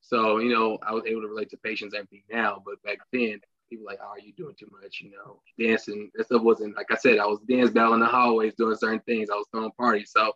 So 0.00 0.38
you 0.38 0.52
know, 0.52 0.78
I 0.86 0.92
was 0.92 1.04
able 1.06 1.22
to 1.22 1.28
relate 1.28 1.50
to 1.50 1.56
patients 1.58 1.94
everything 1.94 2.24
now, 2.30 2.62
but 2.64 2.82
back 2.82 2.98
then 3.12 3.40
people 3.70 3.86
like, 3.86 3.98
oh, 4.02 4.08
are 4.08 4.18
you 4.18 4.32
doing 4.34 4.54
too 4.58 4.68
much? 4.70 5.00
You 5.00 5.12
know, 5.12 5.40
dancing. 5.58 6.10
That 6.14 6.26
stuff 6.26 6.42
wasn't 6.42 6.76
like 6.76 6.90
I 6.90 6.96
said. 6.96 7.18
I 7.18 7.26
was 7.26 7.40
dance 7.48 7.70
battle 7.70 7.94
in 7.94 8.00
the 8.00 8.06
hallways, 8.06 8.54
doing 8.54 8.76
certain 8.76 9.00
things. 9.00 9.30
I 9.30 9.34
was 9.34 9.46
throwing 9.50 9.72
parties. 9.72 10.12
So 10.14 10.32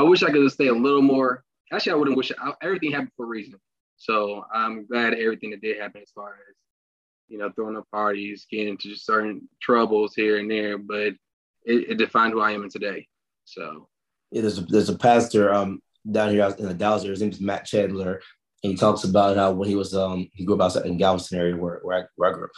I 0.00 0.02
wish 0.02 0.22
I 0.22 0.30
could 0.30 0.42
have 0.42 0.50
stay 0.52 0.68
a 0.68 0.72
little 0.72 1.02
more. 1.02 1.44
Actually, 1.70 1.92
I 1.92 1.96
wouldn't 1.96 2.16
wish 2.16 2.32
I, 2.32 2.52
everything 2.62 2.90
happened 2.90 3.12
for 3.18 3.26
a 3.26 3.28
reason. 3.28 3.60
So 3.98 4.46
I'm 4.50 4.86
glad 4.86 5.12
everything 5.12 5.50
that 5.50 5.60
did 5.60 5.78
happen 5.78 6.00
as 6.00 6.10
far 6.10 6.30
as 6.30 6.56
you 7.28 7.36
know 7.36 7.50
throwing 7.54 7.76
up 7.76 7.84
parties, 7.92 8.46
getting 8.50 8.68
into 8.68 8.96
certain 8.96 9.46
troubles 9.60 10.14
here 10.14 10.38
and 10.38 10.50
there, 10.50 10.78
but 10.78 11.08
it, 11.66 11.90
it 11.90 11.98
defined 11.98 12.32
who 12.32 12.40
I 12.40 12.52
am 12.52 12.62
in 12.62 12.70
today. 12.70 13.06
So 13.44 13.88
yeah, 14.30 14.40
there's 14.40 14.58
a, 14.58 14.62
there's 14.62 14.88
a 14.88 14.96
pastor 14.96 15.52
um 15.52 15.82
down 16.10 16.30
here 16.30 16.50
in 16.58 16.66
the 16.66 16.72
Dallas 16.72 17.02
area. 17.02 17.12
His 17.12 17.20
name 17.20 17.30
is 17.32 17.40
Matt 17.42 17.66
Chandler, 17.66 18.22
and 18.64 18.72
he 18.72 18.76
talks 18.78 19.04
about 19.04 19.36
how 19.36 19.52
when 19.52 19.68
he 19.68 19.76
was 19.76 19.94
um 19.94 20.30
he 20.32 20.46
grew 20.46 20.54
up 20.54 20.62
outside 20.62 20.86
in 20.86 20.96
Galveston 20.96 21.38
area 21.38 21.56
where 21.56 21.80
where 21.82 21.98
I, 21.98 22.02
where 22.16 22.30
I 22.30 22.32
grew 22.32 22.44
up. 22.44 22.50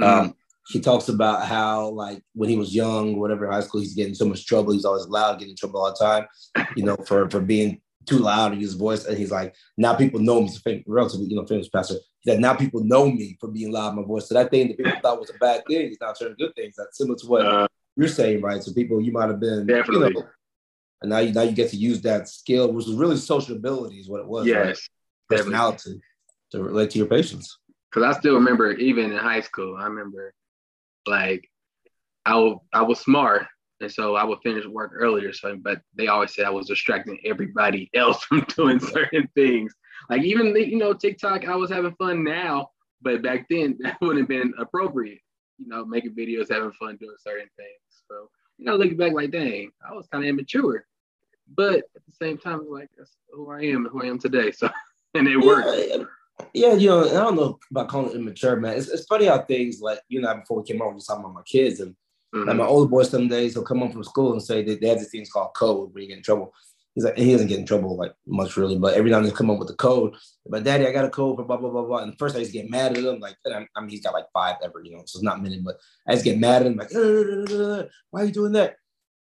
Mm-hmm. 0.00 0.20
Um, 0.20 0.34
he 0.68 0.80
talks 0.80 1.08
about 1.08 1.46
how 1.46 1.88
like 1.88 2.22
when 2.34 2.48
he 2.48 2.56
was 2.56 2.74
young, 2.74 3.18
whatever 3.18 3.50
high 3.50 3.60
school, 3.60 3.80
he's 3.80 3.94
getting 3.94 4.14
so 4.14 4.26
much 4.26 4.46
trouble. 4.46 4.72
He's 4.72 4.84
always 4.84 5.06
loud, 5.06 5.38
getting 5.38 5.52
in 5.52 5.56
trouble 5.56 5.80
all 5.80 5.94
the 5.98 6.04
time, 6.04 6.66
you 6.76 6.84
know, 6.84 6.96
for 7.06 7.28
for 7.30 7.40
being 7.40 7.80
too 8.04 8.18
loud 8.18 8.52
and 8.52 8.60
use 8.60 8.72
his 8.72 8.78
voice. 8.78 9.04
And 9.06 9.16
he's 9.16 9.30
like, 9.30 9.54
now 9.76 9.94
people 9.94 10.20
know 10.20 10.40
me. 10.40 10.46
He's 10.48 10.58
a 10.58 10.60
famous, 10.60 10.84
relatively, 10.86 11.26
you 11.26 11.36
know, 11.36 11.46
famous 11.46 11.68
pastor. 11.68 11.94
He 12.20 12.30
said, 12.30 12.40
now 12.40 12.54
people 12.54 12.82
know 12.84 13.10
me 13.10 13.36
for 13.40 13.48
being 13.48 13.70
loud 13.70 13.90
in 13.90 13.96
my 13.96 14.02
voice. 14.02 14.28
So 14.28 14.34
that 14.34 14.50
thing 14.50 14.68
that 14.68 14.76
people 14.76 14.92
thought 15.02 15.20
was 15.20 15.30
a 15.30 15.38
bad 15.38 15.62
thing 15.66 15.90
is 15.90 15.98
now 16.00 16.12
turning 16.12 16.36
good 16.38 16.54
things. 16.54 16.74
That's 16.76 16.96
similar 16.98 17.18
to 17.18 17.26
what 17.26 17.46
uh, 17.46 17.68
you're 17.96 18.08
saying, 18.08 18.42
right? 18.42 18.62
So 18.62 18.72
people 18.72 19.00
you 19.00 19.12
might 19.12 19.28
have 19.28 19.40
been 19.40 19.66
definitely. 19.66 20.08
You 20.08 20.14
know, 20.14 20.28
and 21.00 21.10
now 21.10 21.18
you 21.18 21.32
now 21.32 21.42
you 21.42 21.52
get 21.52 21.70
to 21.70 21.76
use 21.76 22.00
that 22.02 22.28
skill, 22.28 22.72
which 22.72 22.88
is 22.88 22.94
really 22.94 23.16
social 23.16 23.56
ability, 23.56 23.96
is 23.96 24.08
what 24.08 24.20
it 24.20 24.26
was. 24.26 24.46
Yes, 24.46 24.88
right? 25.30 25.38
personality 25.38 26.00
to 26.50 26.62
relate 26.62 26.90
to 26.90 26.98
your 26.98 27.06
patients. 27.06 27.58
Because 27.90 28.16
I 28.16 28.18
still 28.18 28.34
remember, 28.34 28.72
even 28.72 29.12
in 29.12 29.16
high 29.16 29.40
school, 29.40 29.76
I 29.76 29.84
remember 29.84 30.34
like 31.08 31.48
I 32.24 32.82
was 32.82 33.00
smart, 33.00 33.46
and 33.80 33.90
so 33.90 34.16
I 34.16 34.24
would 34.24 34.40
finish 34.42 34.66
work 34.66 34.92
earlier. 34.94 35.32
So, 35.32 35.56
but 35.56 35.80
they 35.94 36.08
always 36.08 36.34
said 36.34 36.44
I 36.44 36.50
was 36.50 36.66
distracting 36.66 37.18
everybody 37.24 37.90
else 37.94 38.22
from 38.24 38.44
doing 38.56 38.78
certain 38.78 39.28
things. 39.34 39.74
Like 40.10 40.22
even 40.22 40.52
the, 40.52 40.66
you 40.66 40.76
know 40.76 40.92
TikTok, 40.92 41.48
I 41.48 41.56
was 41.56 41.70
having 41.70 41.94
fun 41.96 42.24
now, 42.24 42.70
but 43.02 43.22
back 43.22 43.46
then 43.48 43.76
that 43.80 44.00
wouldn't 44.00 44.20
have 44.20 44.28
been 44.28 44.52
appropriate. 44.58 45.20
You 45.58 45.66
know, 45.66 45.84
making 45.84 46.14
videos, 46.14 46.52
having 46.52 46.72
fun, 46.72 46.96
doing 47.00 47.16
certain 47.18 47.48
things. 47.56 48.02
So 48.08 48.30
you 48.58 48.66
know, 48.66 48.76
looking 48.76 48.96
back, 48.96 49.12
like 49.12 49.30
dang, 49.30 49.70
I 49.88 49.94
was 49.94 50.06
kind 50.08 50.24
of 50.24 50.28
immature, 50.28 50.86
but 51.56 51.78
at 51.78 52.04
the 52.06 52.12
same 52.20 52.38
time, 52.38 52.66
like 52.70 52.90
that's 52.96 53.16
who 53.32 53.50
I 53.50 53.62
am 53.62 53.86
and 53.86 53.88
who 53.88 54.02
I 54.02 54.06
am 54.06 54.18
today. 54.18 54.52
So, 54.52 54.68
and 55.14 55.26
it 55.26 55.38
worked. 55.38 56.06
Yeah, 56.54 56.74
you 56.74 56.88
know, 56.88 57.04
I 57.04 57.12
don't 57.12 57.36
know 57.36 57.58
about 57.70 57.88
calling 57.88 58.10
it 58.10 58.16
immature, 58.16 58.56
man. 58.56 58.76
It's, 58.76 58.88
it's 58.88 59.06
funny 59.06 59.26
how 59.26 59.42
things 59.42 59.80
like 59.80 60.00
you 60.08 60.20
know 60.20 60.34
before 60.34 60.58
we 60.58 60.66
came 60.66 60.80
on, 60.80 60.88
we 60.88 60.94
were 60.94 61.00
talking 61.00 61.24
about 61.24 61.34
my 61.34 61.42
kids 61.42 61.80
and 61.80 61.94
mm-hmm. 62.34 62.48
like 62.48 62.56
my 62.56 62.66
older 62.66 62.88
boy. 62.88 63.02
Some 63.02 63.28
days 63.28 63.54
he'll 63.54 63.62
come 63.62 63.78
home 63.80 63.92
from 63.92 64.04
school 64.04 64.32
and 64.32 64.42
say 64.42 64.62
that 64.62 64.80
they 64.80 64.88
have 64.88 64.98
these 64.98 65.10
things 65.10 65.30
called 65.30 65.54
code 65.54 65.92
when 65.92 66.02
you 66.02 66.08
get 66.08 66.18
in 66.18 66.22
trouble. 66.22 66.54
He's 66.94 67.04
like, 67.04 67.16
he 67.16 67.30
doesn't 67.30 67.46
get 67.46 67.60
in 67.60 67.66
trouble 67.66 67.96
like 67.96 68.12
much 68.26 68.56
really, 68.56 68.76
but 68.76 68.94
every 68.94 69.10
now 69.10 69.18
and 69.18 69.26
then 69.26 69.34
come 69.34 69.50
up 69.50 69.58
with 69.58 69.68
the 69.68 69.74
code. 69.74 70.14
But 70.46 70.64
daddy, 70.64 70.86
I 70.86 70.92
got 70.92 71.04
a 71.04 71.10
code 71.10 71.36
for 71.36 71.44
blah 71.44 71.56
blah 71.56 71.70
blah 71.70 71.84
blah. 71.84 71.98
And 71.98 72.18
first 72.18 72.34
I 72.34 72.40
used 72.40 72.52
to 72.52 72.58
get 72.58 72.70
mad 72.70 72.96
at 72.96 73.04
him, 73.04 73.20
like 73.20 73.36
I 73.46 73.80
mean 73.80 73.90
he's 73.90 74.02
got 74.02 74.14
like 74.14 74.26
five 74.32 74.56
ever, 74.62 74.82
you 74.82 74.92
know, 74.92 75.02
so 75.06 75.18
it's 75.18 75.22
not 75.22 75.42
many, 75.42 75.60
but 75.60 75.76
I 76.08 76.12
just 76.12 76.24
get 76.24 76.38
mad 76.38 76.62
at 76.62 76.66
him, 76.66 76.76
like, 76.76 76.90
why 78.10 78.22
are 78.22 78.24
you 78.24 78.32
doing 78.32 78.52
that? 78.52 78.76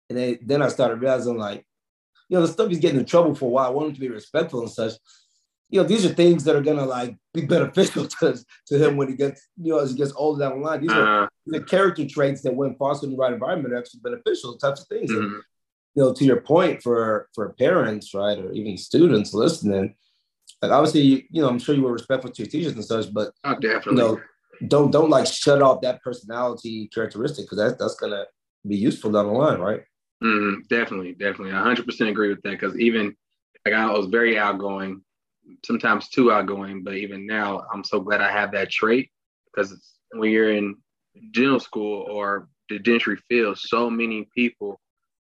And 0.08 0.18
then, 0.18 0.38
then 0.42 0.62
I 0.62 0.68
started 0.68 1.00
realizing 1.00 1.36
like, 1.36 1.66
you 2.28 2.36
know, 2.36 2.46
the 2.46 2.52
stuff 2.52 2.68
he's 2.68 2.78
getting 2.78 3.00
in 3.00 3.06
trouble 3.06 3.34
for. 3.34 3.50
Why 3.50 3.66
I 3.66 3.70
want 3.70 3.88
him 3.88 3.94
to 3.94 4.00
be 4.00 4.08
respectful 4.08 4.60
and 4.60 4.70
such 4.70 4.92
you 5.68 5.80
know, 5.80 5.86
these 5.86 6.06
are 6.06 6.10
things 6.10 6.44
that 6.44 6.54
are 6.54 6.62
gonna 6.62 6.84
like 6.84 7.16
be 7.34 7.44
beneficial 7.44 8.06
to, 8.20 8.38
to 8.66 8.78
him 8.78 8.96
when 8.96 9.08
he 9.08 9.14
gets, 9.14 9.48
you 9.60 9.72
know, 9.72 9.80
as 9.80 9.90
he 9.90 9.96
gets 9.96 10.12
older 10.14 10.44
down 10.44 10.60
the 10.60 10.64
line. 10.64 10.80
These 10.80 10.92
are 10.92 11.24
uh, 11.24 11.28
the 11.46 11.60
character 11.60 12.06
traits 12.06 12.42
that 12.42 12.54
when 12.54 12.76
fostered 12.76 13.08
in 13.08 13.16
the 13.16 13.20
right 13.20 13.32
environment 13.32 13.74
are 13.74 13.78
actually 13.78 14.00
beneficial 14.02 14.56
types 14.56 14.82
of 14.82 14.88
things. 14.88 15.10
Mm-hmm. 15.10 15.22
And, 15.22 15.42
you 15.94 16.02
know, 16.02 16.12
to 16.12 16.24
your 16.24 16.40
point 16.40 16.82
for 16.82 17.28
for 17.34 17.52
parents, 17.54 18.14
right, 18.14 18.38
or 18.38 18.52
even 18.52 18.76
students 18.76 19.34
listening, 19.34 19.94
like 20.62 20.70
obviously, 20.70 21.26
you 21.30 21.42
know, 21.42 21.48
I'm 21.48 21.58
sure 21.58 21.74
you 21.74 21.82
were 21.82 21.92
respectful 21.92 22.30
to 22.30 22.42
your 22.42 22.50
teachers 22.50 22.72
and 22.72 22.84
such, 22.84 23.12
but 23.12 23.32
oh, 23.44 23.54
definitely. 23.58 24.02
You 24.02 24.08
know, 24.08 24.20
don't 24.68 24.90
don't 24.90 25.10
like 25.10 25.26
shut 25.26 25.62
off 25.62 25.80
that 25.82 26.02
personality 26.02 26.88
characteristic 26.94 27.46
because 27.46 27.58
that's 27.58 27.76
that's 27.78 27.96
gonna 27.96 28.24
be 28.66 28.76
useful 28.76 29.10
down 29.10 29.26
the 29.26 29.32
line, 29.32 29.58
right? 29.58 29.80
Mm-hmm. 30.22 30.62
Definitely, 30.68 31.12
definitely, 31.12 31.52
100 31.52 31.84
percent 31.84 32.10
agree 32.10 32.28
with 32.28 32.42
that. 32.42 32.50
Because 32.50 32.78
even 32.78 33.16
like 33.64 33.74
I 33.74 33.90
was 33.90 34.06
very 34.06 34.38
outgoing 34.38 35.02
sometimes 35.64 36.08
too 36.08 36.32
outgoing. 36.32 36.82
But 36.82 36.94
even 36.94 37.26
now, 37.26 37.64
I'm 37.72 37.84
so 37.84 38.00
glad 38.00 38.20
I 38.20 38.30
have 38.30 38.52
that 38.52 38.70
trait 38.70 39.10
because 39.54 39.76
when 40.12 40.30
you're 40.30 40.52
in 40.52 40.76
dental 41.32 41.60
school 41.60 42.06
or 42.10 42.48
the 42.68 42.78
dentistry 42.78 43.16
field, 43.28 43.58
so 43.58 43.88
many 43.88 44.28
people 44.34 44.80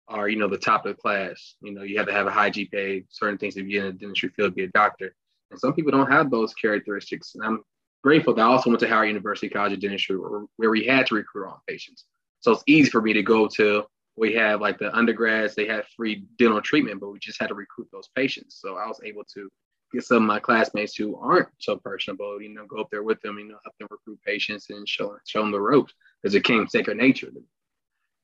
are, 0.07 0.27
you 0.27 0.37
know, 0.37 0.47
the 0.47 0.57
top 0.57 0.85
of 0.85 0.95
the 0.95 1.01
class. 1.01 1.55
You 1.61 1.73
know, 1.73 1.83
you 1.83 1.97
have 1.97 2.07
to 2.07 2.13
have 2.13 2.27
a 2.27 2.31
high 2.31 2.49
GPA, 2.49 3.05
certain 3.09 3.37
things 3.37 3.55
to 3.55 3.63
be 3.63 3.77
in 3.77 3.85
the 3.85 3.91
dentistry 3.93 4.29
field, 4.29 4.55
be 4.55 4.63
a 4.63 4.69
doctor. 4.69 5.15
And 5.51 5.59
some 5.59 5.73
people 5.73 5.91
don't 5.91 6.11
have 6.11 6.31
those 6.31 6.53
characteristics. 6.53 7.35
And 7.35 7.43
I'm 7.43 7.63
grateful 8.03 8.33
that 8.33 8.41
I 8.41 8.45
also 8.45 8.69
went 8.69 8.79
to 8.81 8.87
Howard 8.87 9.07
University 9.07 9.49
College 9.49 9.73
of 9.73 9.79
Dentistry 9.79 10.17
where 10.17 10.69
we 10.69 10.85
had 10.85 11.07
to 11.07 11.15
recruit 11.15 11.47
on 11.47 11.57
patients. 11.67 12.05
So 12.41 12.51
it's 12.51 12.63
easy 12.67 12.89
for 12.89 13.01
me 13.01 13.13
to 13.13 13.23
go 13.23 13.47
to 13.55 13.85
we 14.15 14.33
have 14.33 14.61
like 14.61 14.77
the 14.77 14.95
undergrads, 14.95 15.55
they 15.55 15.65
have 15.67 15.85
free 15.95 16.25
dental 16.37 16.61
treatment, 16.61 16.99
but 16.99 17.09
we 17.09 17.19
just 17.19 17.39
had 17.39 17.47
to 17.47 17.55
recruit 17.55 17.87
those 17.91 18.09
patients. 18.15 18.59
So 18.61 18.75
I 18.75 18.87
was 18.87 18.99
able 19.03 19.23
to 19.33 19.49
get 19.93 20.03
some 20.03 20.23
of 20.23 20.23
my 20.23 20.39
classmates 20.39 20.95
who 20.95 21.15
aren't 21.17 21.49
so 21.59 21.77
personable, 21.77 22.41
you 22.41 22.53
know, 22.53 22.65
go 22.65 22.77
up 22.77 22.89
there 22.91 23.03
with 23.03 23.21
them, 23.21 23.37
you 23.37 23.47
know, 23.47 23.57
help 23.63 23.77
them 23.79 23.87
recruit 23.91 24.19
patients 24.25 24.69
and 24.69 24.87
show 24.87 25.15
show 25.27 25.41
them 25.41 25.51
the 25.51 25.59
ropes 25.59 25.93
because 26.21 26.35
it 26.35 26.43
came 26.43 26.67
second 26.67 26.97
nature 26.97 27.27
to 27.27 27.33
me. 27.33 27.45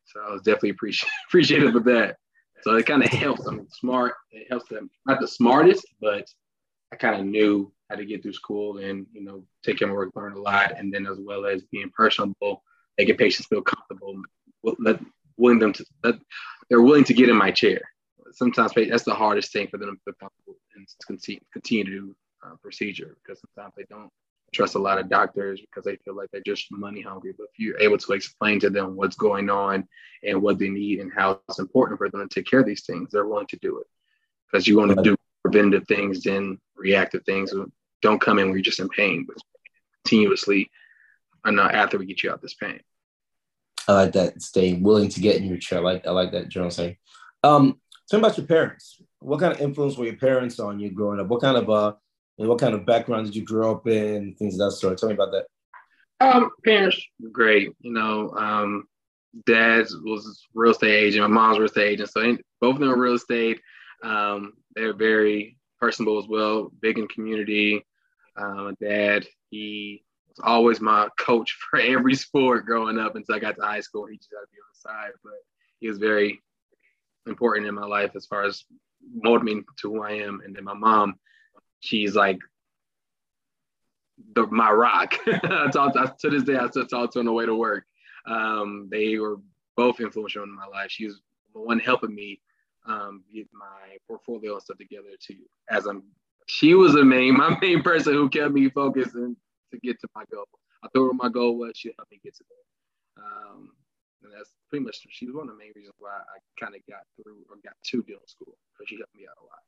So 0.05 0.21
I 0.21 0.31
was 0.31 0.41
definitely 0.41 0.71
appreciative 1.27 1.75
of 1.75 1.83
that. 1.85 2.17
So 2.63 2.75
it 2.75 2.85
kind 2.85 3.03
of 3.03 3.09
helps. 3.09 3.45
I'm 3.45 3.67
smart. 3.69 4.15
It 4.31 4.47
helps 4.49 4.67
them. 4.67 4.89
Not 5.05 5.21
the 5.21 5.27
smartest, 5.27 5.85
but 6.01 6.27
I 6.91 6.97
kind 6.97 7.19
of 7.19 7.25
knew 7.25 7.71
how 7.89 7.95
to 7.95 8.05
get 8.05 8.21
through 8.21 8.33
school 8.33 8.79
and 8.79 9.05
you 9.13 9.23
know 9.23 9.43
take 9.63 9.79
care 9.79 9.87
of 9.87 9.91
my 9.91 9.95
work, 9.95 10.11
learn 10.15 10.33
a 10.33 10.39
lot, 10.39 10.77
and 10.77 10.93
then 10.93 11.05
as 11.05 11.19
well 11.19 11.45
as 11.45 11.63
being 11.71 11.91
personable, 11.95 12.63
making 12.97 13.17
patients 13.17 13.47
feel 13.47 13.61
comfortable, 13.61 14.21
willing 15.37 15.59
them 15.59 15.73
to 15.73 15.85
let, 16.03 16.15
they're 16.69 16.81
willing 16.81 17.05
to 17.05 17.13
get 17.13 17.29
in 17.29 17.35
my 17.35 17.51
chair 17.51 17.81
sometimes 18.33 18.71
that's 18.75 19.03
the 19.03 19.13
hardest 19.13 19.51
thing 19.51 19.67
for 19.67 19.77
them 19.77 19.99
to 20.07 20.13
feel 20.13 20.29
and 20.75 20.87
continue, 21.05 21.39
to 21.53 21.83
do 21.83 22.15
uh, 22.45 22.55
procedure 22.61 23.17
because 23.21 23.41
sometimes 23.41 23.73
they 23.75 23.85
don't 23.89 24.09
trust 24.53 24.75
a 24.75 24.79
lot 24.79 24.97
of 24.97 25.09
doctors 25.09 25.61
because 25.61 25.83
they 25.83 25.95
feel 25.97 26.15
like 26.15 26.29
they're 26.31 26.41
just 26.45 26.71
money 26.71 27.01
hungry. 27.01 27.33
But 27.37 27.47
if 27.53 27.59
you're 27.59 27.79
able 27.79 27.97
to 27.97 28.13
explain 28.13 28.59
to 28.61 28.69
them 28.69 28.95
what's 28.95 29.15
going 29.15 29.49
on 29.49 29.87
and 30.23 30.41
what 30.41 30.57
they 30.57 30.69
need 30.69 30.99
and 30.99 31.11
how 31.13 31.41
it's 31.47 31.59
important 31.59 31.97
for 31.97 32.09
them 32.09 32.27
to 32.27 32.33
take 32.33 32.49
care 32.49 32.59
of 32.59 32.65
these 32.65 32.85
things, 32.85 33.09
they're 33.11 33.27
willing 33.27 33.47
to 33.47 33.59
do 33.61 33.79
it 33.79 33.87
because 34.51 34.67
you 34.67 34.77
want 34.77 34.95
to 34.95 35.03
do 35.03 35.15
preventative 35.43 35.87
things 35.87 36.23
than 36.23 36.59
reactive 36.75 37.23
things. 37.25 37.53
Don't 38.01 38.21
come 38.21 38.39
in 38.39 38.47
where 38.47 38.57
you're 38.57 38.63
just 38.63 38.79
in 38.79 38.89
pain, 38.89 39.25
but 39.27 39.37
continuously 40.03 40.71
and 41.45 41.59
after 41.59 41.97
we 41.97 42.05
get 42.05 42.23
you 42.23 42.31
out 42.31 42.41
this 42.41 42.55
pain. 42.55 42.79
I 43.87 43.93
like 43.93 44.11
that. 44.13 44.41
Staying 44.41 44.83
willing 44.83 45.09
to 45.09 45.19
get 45.19 45.37
in 45.37 45.45
your 45.45 45.57
chair. 45.57 45.79
I 45.79 45.81
like 45.81 46.07
I 46.07 46.11
like 46.11 46.31
that. 46.33 46.49
Journal 46.49 46.69
saying. 46.69 46.97
Um, 47.43 47.79
Tell 48.09 48.19
me 48.19 48.25
about 48.25 48.37
your 48.37 48.47
parents. 48.47 49.01
What 49.19 49.39
kind 49.39 49.53
of 49.53 49.61
influence 49.61 49.97
were 49.97 50.05
your 50.05 50.15
parents 50.15 50.59
on 50.59 50.79
you 50.79 50.89
growing 50.89 51.19
up? 51.19 51.27
What 51.27 51.41
kind 51.41 51.57
of 51.57 51.69
uh, 51.69 51.93
and 52.39 52.47
what 52.47 52.59
kind 52.59 52.73
of 52.73 52.85
background 52.85 53.27
did 53.27 53.35
you 53.35 53.45
grow 53.45 53.75
up 53.75 53.87
in? 53.87 54.33
Things 54.35 54.55
of 54.55 54.59
that 54.59 54.71
sort. 54.71 54.97
Tell 54.97 55.09
me 55.09 55.15
about 55.15 55.31
that. 55.31 55.45
Um, 56.21 56.49
parents, 56.65 57.01
great. 57.31 57.69
You 57.81 57.93
know, 57.93 58.31
um, 58.31 58.85
dad's 59.45 59.95
was 60.03 60.47
real 60.53 60.71
estate 60.71 60.91
agent. 60.91 61.21
My 61.21 61.27
mom's 61.27 61.59
real 61.59 61.67
estate 61.67 61.93
agent. 61.93 62.09
So 62.09 62.37
both 62.59 62.75
of 62.75 62.79
them 62.79 62.89
are 62.89 62.99
real 62.99 63.13
estate. 63.13 63.61
Um, 64.03 64.53
they're 64.75 64.93
very 64.93 65.57
personable 65.79 66.17
as 66.17 66.27
well, 66.27 66.71
big 66.81 66.97
in 66.97 67.07
community. 67.07 67.85
Um, 68.37 68.75
dad, 68.81 69.27
he 69.49 70.03
was 70.29 70.39
always 70.43 70.81
my 70.81 71.09
coach 71.19 71.57
for 71.69 71.79
every 71.79 72.15
sport 72.15 72.65
growing 72.65 72.97
up 72.97 73.15
until 73.15 73.35
I 73.35 73.39
got 73.39 73.55
to 73.57 73.61
high 73.61 73.81
school. 73.81 74.05
He 74.05 74.17
just 74.17 74.29
had 74.31 74.41
to 74.41 74.47
be 74.51 74.57
on 74.57 74.69
the 74.73 74.79
side, 74.79 75.11
but 75.23 75.33
he 75.79 75.87
was 75.87 75.97
very 75.97 76.41
important 77.29 77.67
in 77.67 77.75
my 77.75 77.85
life 77.85 78.11
as 78.15 78.25
far 78.25 78.43
as 78.43 78.65
molding 79.13 79.45
me 79.45 79.61
to 79.81 79.93
who 79.93 80.03
I 80.03 80.11
am. 80.11 80.41
And 80.43 80.55
then 80.55 80.63
my 80.63 80.73
mom, 80.73 81.15
she's 81.79 82.15
like 82.15 82.39
the, 84.33 84.47
my 84.47 84.71
rock. 84.71 85.15
I 85.27 85.69
to 85.71 86.29
this 86.29 86.43
day, 86.43 86.57
I 86.57 86.67
still 86.69 86.85
talk 86.85 87.11
to 87.13 87.19
her 87.19 87.21
on 87.21 87.25
the 87.25 87.33
way 87.33 87.45
to 87.45 87.55
work. 87.55 87.85
Um, 88.27 88.89
they 88.91 89.17
were 89.17 89.37
both 89.77 89.99
influential 89.99 90.43
in 90.43 90.53
my 90.53 90.65
life. 90.65 90.91
She 90.91 91.05
was 91.05 91.21
the 91.53 91.61
one 91.61 91.79
helping 91.79 92.13
me 92.13 92.41
um, 92.87 93.23
get 93.33 93.47
my 93.53 93.97
portfolio 94.07 94.53
and 94.53 94.61
stuff 94.61 94.77
together 94.77 95.09
to 95.27 95.35
as 95.69 95.85
I'm 95.85 96.03
she 96.47 96.73
was 96.73 96.93
the 96.93 97.05
main, 97.05 97.37
my 97.37 97.57
main 97.61 97.81
person 97.81 98.13
who 98.13 98.29
kept 98.29 98.53
me 98.53 98.69
focused 98.69 99.15
and 99.15 99.37
to 99.71 99.79
get 99.79 99.99
to 100.01 100.07
my 100.15 100.23
goal. 100.31 100.47
I 100.83 100.87
told 100.93 101.11
her 101.11 101.13
my 101.13 101.29
goal 101.29 101.57
was 101.57 101.73
she 101.75 101.91
helped 101.97 102.11
me 102.11 102.19
get 102.23 102.35
to 102.35 102.43
there. 102.49 103.25
Um, 103.25 103.71
and 104.23 104.33
that's 104.33 104.51
pretty 104.69 104.85
much 104.85 104.97
she's 105.09 105.33
one 105.33 105.49
of 105.49 105.55
the 105.55 105.59
main 105.59 105.71
reasons 105.75 105.95
why 105.97 106.11
I 106.11 106.63
kind 106.63 106.75
of 106.75 106.81
got 106.89 107.01
through 107.15 107.37
or 107.49 107.55
got 107.63 107.73
to 107.83 108.03
dental 108.03 108.27
school 108.27 108.57
because 108.73 108.89
she 108.89 108.97
helped 108.97 109.15
me 109.15 109.25
out 109.29 109.41
a 109.41 109.45
lot. 109.45 109.63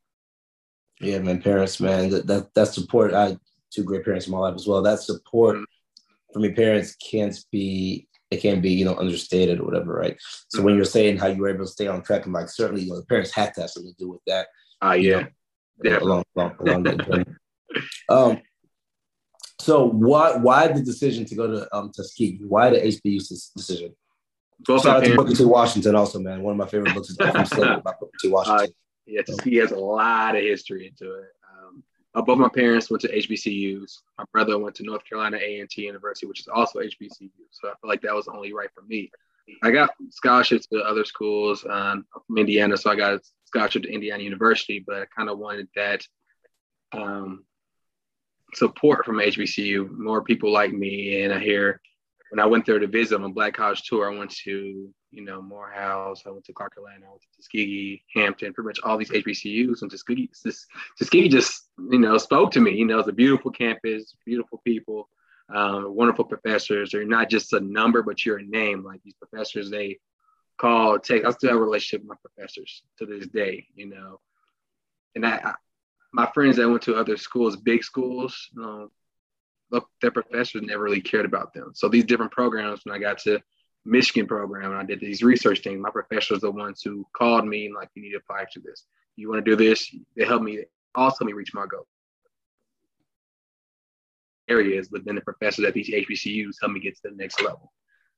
Yeah, 1.00 1.20
man, 1.20 1.42
parents, 1.42 1.80
man, 1.80 2.10
that 2.10 2.28
that, 2.28 2.54
that 2.54 2.68
support. 2.68 3.14
I 3.14 3.38
two 3.72 3.84
great 3.84 4.04
parents 4.04 4.28
in 4.28 4.34
my 4.34 4.40
life 4.40 4.56
as 4.56 4.68
well. 4.68 4.82
That 4.82 5.00
support 5.00 5.56
mm-hmm. 5.56 6.34
for 6.34 6.40
me, 6.40 6.52
parents 6.52 6.96
can't 6.96 7.38
be 7.52 8.08
it 8.30 8.42
can't 8.42 8.62
be 8.62 8.72
you 8.72 8.86
know 8.86 8.96
understated 8.96 9.60
or 9.60 9.66
whatever, 9.66 9.94
right? 9.94 10.18
So 10.50 10.58
mm-hmm. 10.58 10.66
when 10.66 10.76
you're 10.76 10.86
saying 10.86 11.18
how 11.18 11.28
you 11.28 11.42
were 11.42 11.50
able 11.50 11.66
to 11.66 11.72
stay 11.72 11.88
on 11.88 12.04
track, 12.04 12.26
and 12.26 12.34
like 12.34 12.50
certainly 12.50 12.84
you 12.84 12.90
know 12.90 13.00
the 13.00 13.06
parents 13.06 13.34
had 13.34 13.54
to 13.56 13.62
have 13.62 13.70
something 13.70 13.94
to 13.94 14.04
do 14.04 14.10
with 14.10 14.22
that. 14.28 14.48
Ah, 14.82 14.90
uh, 14.90 14.94
yeah, 14.94 15.28
yeah, 15.84 16.00
along 16.00 16.24
along, 16.36 16.56
along 16.60 16.84
that 16.84 17.06
journey. 17.06 17.26
um, 18.10 18.42
so 19.60 19.86
why 19.86 20.36
why 20.38 20.68
the 20.68 20.82
decision 20.82 21.26
to 21.26 21.36
go 21.36 21.48
to 21.48 21.76
um 21.76 21.92
Tuskegee? 21.96 22.42
Why 22.48 22.70
the 22.70 22.78
HBU 22.78 23.28
decision? 23.56 23.94
Shout 24.68 24.86
out 24.86 25.04
to 25.04 25.16
Booker 25.16 25.34
T. 25.34 25.46
Washington, 25.46 25.96
also, 25.96 26.20
man. 26.20 26.42
One 26.42 26.54
of 26.54 26.58
my 26.58 26.68
favorite 26.68 26.94
books 26.94 27.10
is 27.10 27.18
from 27.18 27.68
about 27.68 28.00
Booker 28.00 28.18
T. 28.22 28.30
Washington. 28.30 28.68
Uh, 28.68 28.72
yeah, 29.06 29.22
he 29.44 29.56
has 29.58 29.72
a 29.72 29.80
lot 29.80 30.36
of 30.36 30.42
history 30.42 30.88
into 30.88 31.16
it. 31.16 31.30
Um, 31.52 31.84
uh, 32.14 32.22
both 32.22 32.38
my 32.38 32.50
parents 32.50 32.90
went 32.90 33.02
to 33.02 33.12
HBCUs. 33.12 34.00
My 34.18 34.26
brother 34.32 34.58
went 34.58 34.76
to 34.76 34.84
North 34.84 35.04
Carolina 35.06 35.38
A&T 35.38 35.82
University, 35.82 36.28
which 36.28 36.42
is 36.42 36.48
also 36.48 36.80
HBCU. 36.80 37.30
So 37.52 37.70
I 37.70 37.74
feel 37.82 37.90
like 37.90 38.02
that 38.02 38.16
was 38.16 38.28
only 38.28 38.54
right 38.54 38.70
for 38.74 38.84
me. 38.84 39.12
I 39.64 39.72
got 39.72 39.92
scholarships 40.10 40.68
to 40.68 40.82
other 40.82 41.04
schools. 41.04 41.66
Um, 41.66 42.06
I'm 42.16 42.22
from 42.28 42.38
Indiana, 42.38 42.78
so 42.78 42.92
I 42.92 42.96
got 42.96 43.14
a 43.14 43.22
scholarship 43.46 43.84
to 43.84 43.92
Indiana 43.92 44.24
University, 44.24 44.84
but 44.86 45.02
I 45.02 45.06
kind 45.16 45.30
of 45.30 45.40
wanted 45.40 45.68
that 45.76 46.06
um, 46.94 47.46
support 48.54 49.06
from 49.06 49.18
HBCU, 49.18 49.90
more 49.98 50.24
people 50.24 50.52
like 50.52 50.72
me. 50.72 51.24
And 51.24 51.34
I 51.34 51.40
hear 51.40 51.82
when 52.32 52.40
I 52.40 52.46
went 52.46 52.66
there 52.66 52.80
to 52.80 52.88
visit 52.88 53.16
on 53.16 53.26
a 53.26 53.30
Black 53.30 53.56
College 53.56 53.84
tour, 53.84 54.10
I 54.10 54.18
went 54.18 54.32
to, 54.46 54.90
you 55.12 55.22
know, 55.22 55.42
Morehouse, 55.42 56.24
I 56.26 56.32
went 56.32 56.46
to 56.46 56.54
Clark 56.54 56.76
Atlanta, 56.78 57.06
I 57.06 57.10
went 57.10 57.22
to 57.24 57.28
Tuskegee, 57.36 58.06
Hampton, 58.16 58.54
pretty 58.54 58.68
much 58.68 58.80
all 58.84 58.98
these 58.98 59.12
HBCUs. 59.12 59.82
And 59.82 59.92
Tuskegee, 59.92 60.30
this, 60.46 60.66
Tuskegee 60.98 61.28
just, 61.28 61.68
you 61.78 62.00
know, 62.00 62.18
spoke 62.18 62.52
to 62.52 62.62
me. 62.62 62.72
You 62.72 62.86
know, 62.86 63.00
it's 63.00 63.10
a 63.10 63.14
beautiful 63.14 63.52
campus, 63.52 64.16
beautiful 64.26 64.62
people, 64.64 65.10
um, 65.54 65.94
wonderful 65.94 66.24
professors. 66.24 66.92
They're 66.92 67.04
not 67.04 67.30
just 67.30 67.52
a 67.52 67.60
number, 67.60 68.02
but 68.02 68.26
you're 68.26 68.38
a 68.38 68.44
name. 68.44 68.82
Like 68.82 69.02
these 69.04 69.16
professors, 69.16 69.70
they 69.70 70.00
call, 70.58 71.00
take, 71.00 71.26
I 71.26 71.32
still 71.32 71.50
have 71.50 71.60
a 71.60 71.62
relationship 71.62 72.08
with 72.08 72.18
my 72.18 72.30
professors 72.34 72.82
to 73.00 73.06
this 73.06 73.28
day, 73.28 73.68
you 73.76 73.88
know. 73.88 74.22
And 75.16 75.26
I, 75.26 75.32
I 75.32 75.54
my 76.14 76.30
friends 76.34 76.58
that 76.58 76.70
went 76.70 76.84
to 76.84 76.96
other 76.96 77.18
schools, 77.18 77.56
big 77.58 77.84
schools, 77.84 78.50
look, 78.54 78.92
their 80.02 80.12
professors 80.12 80.62
never 80.64 80.84
really 80.84 81.02
cared 81.02 81.26
about 81.26 81.54
them. 81.54 81.72
So 81.74 81.88
these 81.88 82.06
different 82.06 82.32
programs, 82.32 82.82
when 82.84 82.96
I 82.96 83.00
got 83.00 83.20
to 83.20 83.40
Michigan 83.86 84.28
program 84.28 84.72
and 84.72 84.80
I 84.80 84.84
did 84.84 85.00
these 85.00 85.24
research 85.24 85.62
things, 85.62 85.82
my 85.82 85.90
professors 85.90 86.40
are 86.40 86.42
the 86.42 86.52
ones 86.52 86.82
who 86.84 87.06
called 87.14 87.48
me 87.48 87.68
and 87.68 87.76
like, 87.76 87.90
you 87.96 88.02
need 88.02 88.12
to 88.12 88.18
apply 88.18 88.46
to 88.52 88.60
this. 88.60 88.86
You 89.16 89.30
want 89.30 89.44
to 89.44 89.50
do 89.50 89.56
this? 89.56 89.94
They 90.16 90.26
helped 90.26 90.44
me, 90.44 90.64
also 90.96 91.26
me 91.26 91.34
reach 91.34 91.54
my 91.54 91.66
goal. 91.66 91.88
Areas, 94.50 94.90
but 94.90 95.06
then 95.06 95.16
the 95.16 95.22
professors 95.22 95.66
at 95.66 95.74
these 95.74 95.90
HBCUs 95.90 96.56
helped 96.60 96.74
me 96.74 96.80
get 96.80 96.96
to 96.96 97.02
the 97.06 97.16
next 97.16 97.42
level. 97.42 97.72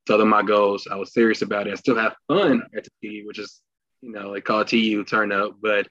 So 0.08 0.18
then 0.18 0.28
my 0.28 0.42
goals, 0.42 0.88
I 0.89 0.96
was 0.96 1.13
serious 1.13 1.42
about 1.42 1.68
it. 1.68 1.72
I 1.72 1.76
still 1.76 1.96
have 1.96 2.16
fun 2.28 2.63
at 2.76 2.84
the 2.84 2.89
TU, 3.02 3.28
which 3.28 3.39
is, 3.39 3.62
you 4.02 4.12
know, 4.12 4.34
they 4.34 4.42
call 4.42 4.66
TU 4.66 5.04
turn 5.06 5.32
up, 5.32 5.56
but 5.62 5.88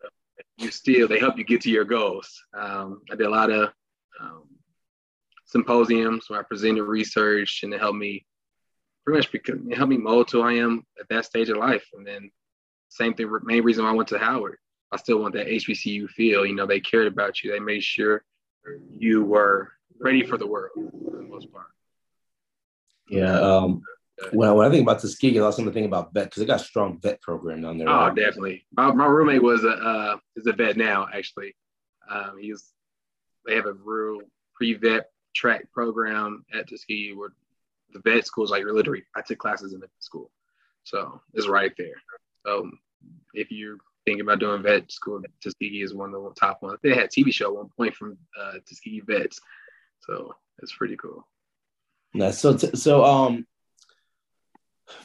you 0.58 0.70
still, 0.70 1.08
they 1.08 1.18
help 1.18 1.38
you 1.38 1.44
get 1.44 1.62
to 1.62 1.70
your 1.70 1.84
goals. 1.84 2.28
Um, 2.52 3.00
I 3.10 3.16
did 3.16 3.26
a 3.26 3.30
lot 3.30 3.50
of 3.50 3.70
um, 4.20 4.44
symposiums 5.52 6.28
where 6.28 6.40
I 6.40 6.42
presented 6.42 6.84
research 6.84 7.60
and 7.62 7.72
it 7.72 7.80
helped 7.80 7.98
me 7.98 8.24
pretty 9.04 9.18
much 9.18 9.30
because 9.30 9.60
it 9.68 9.76
helped 9.76 9.90
me 9.90 9.98
mold 9.98 10.28
to 10.28 10.38
who 10.38 10.48
I 10.48 10.54
am 10.54 10.84
at 10.98 11.08
that 11.10 11.26
stage 11.26 11.50
of 11.50 11.58
life. 11.58 11.86
And 11.92 12.06
then 12.06 12.30
same 12.88 13.14
thing, 13.14 13.30
main 13.44 13.62
reason 13.62 13.84
why 13.84 13.90
I 13.90 13.94
went 13.94 14.08
to 14.08 14.18
Howard. 14.18 14.56
I 14.90 14.96
still 14.96 15.18
want 15.18 15.34
that 15.34 15.46
HBCU 15.46 16.08
feel. 16.10 16.44
You 16.44 16.54
know, 16.54 16.66
they 16.66 16.80
cared 16.80 17.06
about 17.06 17.42
you. 17.42 17.52
They 17.52 17.60
made 17.60 17.82
sure 17.82 18.24
you 18.90 19.24
were 19.24 19.72
ready 20.00 20.24
for 20.24 20.38
the 20.38 20.46
world 20.46 20.70
for 20.74 21.16
the 21.16 21.22
most 21.22 21.52
part. 21.52 21.66
Yeah. 23.08 23.38
Um, 23.38 23.82
when 24.32 24.48
I, 24.48 24.52
when 24.52 24.66
I 24.66 24.70
think 24.70 24.82
about 24.82 25.00
Tuskegee, 25.00 25.38
I 25.38 25.42
also 25.42 25.62
want 25.62 25.72
to 25.72 25.74
think 25.74 25.86
about 25.86 26.14
vet 26.14 26.24
because 26.24 26.40
they 26.40 26.46
got 26.46 26.60
a 26.60 26.64
strong 26.64 26.98
vet 27.00 27.20
program 27.20 27.62
down 27.62 27.78
there. 27.78 27.88
Oh, 27.88 28.06
right? 28.06 28.14
definitely. 28.14 28.64
My, 28.72 28.92
my 28.92 29.06
roommate 29.06 29.42
was 29.42 29.64
a 29.64 29.70
uh, 29.70 30.16
is 30.36 30.46
a 30.46 30.52
vet 30.52 30.76
now. 30.76 31.08
Actually, 31.12 31.56
um, 32.10 32.38
he 32.40 32.52
was. 32.52 32.72
They 33.44 33.56
have 33.56 33.66
a 33.66 33.72
real 33.72 34.20
pre-vet 34.54 35.06
track 35.34 35.70
program 35.72 36.44
at 36.52 36.68
Tuskegee 36.68 37.14
where 37.14 37.30
the 37.92 38.00
vet 38.00 38.26
school 38.26 38.44
is 38.44 38.50
like 38.50 38.64
literally 38.64 39.04
I 39.14 39.22
took 39.22 39.38
classes 39.38 39.72
in 39.72 39.80
the 39.80 39.88
school. 39.98 40.30
So 40.84 41.20
it's 41.34 41.48
right 41.48 41.72
there. 41.78 41.94
So 42.44 42.70
if 43.34 43.50
you're 43.50 43.78
thinking 44.04 44.22
about 44.22 44.40
doing 44.40 44.62
vet 44.62 44.90
school, 44.90 45.22
Tuskegee 45.42 45.82
is 45.82 45.94
one 45.94 46.14
of 46.14 46.22
the 46.22 46.30
top 46.38 46.62
ones. 46.62 46.78
They 46.82 46.90
had 46.90 47.04
a 47.04 47.08
TV 47.08 47.32
show 47.32 47.48
at 47.48 47.56
one 47.56 47.70
point 47.76 47.94
from 47.94 48.18
uh, 48.40 48.54
Tuskegee 48.66 49.02
vets. 49.06 49.40
So 50.00 50.34
it's 50.62 50.74
pretty 50.74 50.96
cool. 50.96 51.26
Yeah. 52.14 52.30
So, 52.30 52.56
t- 52.56 52.76
so, 52.76 53.04
um, 53.04 53.46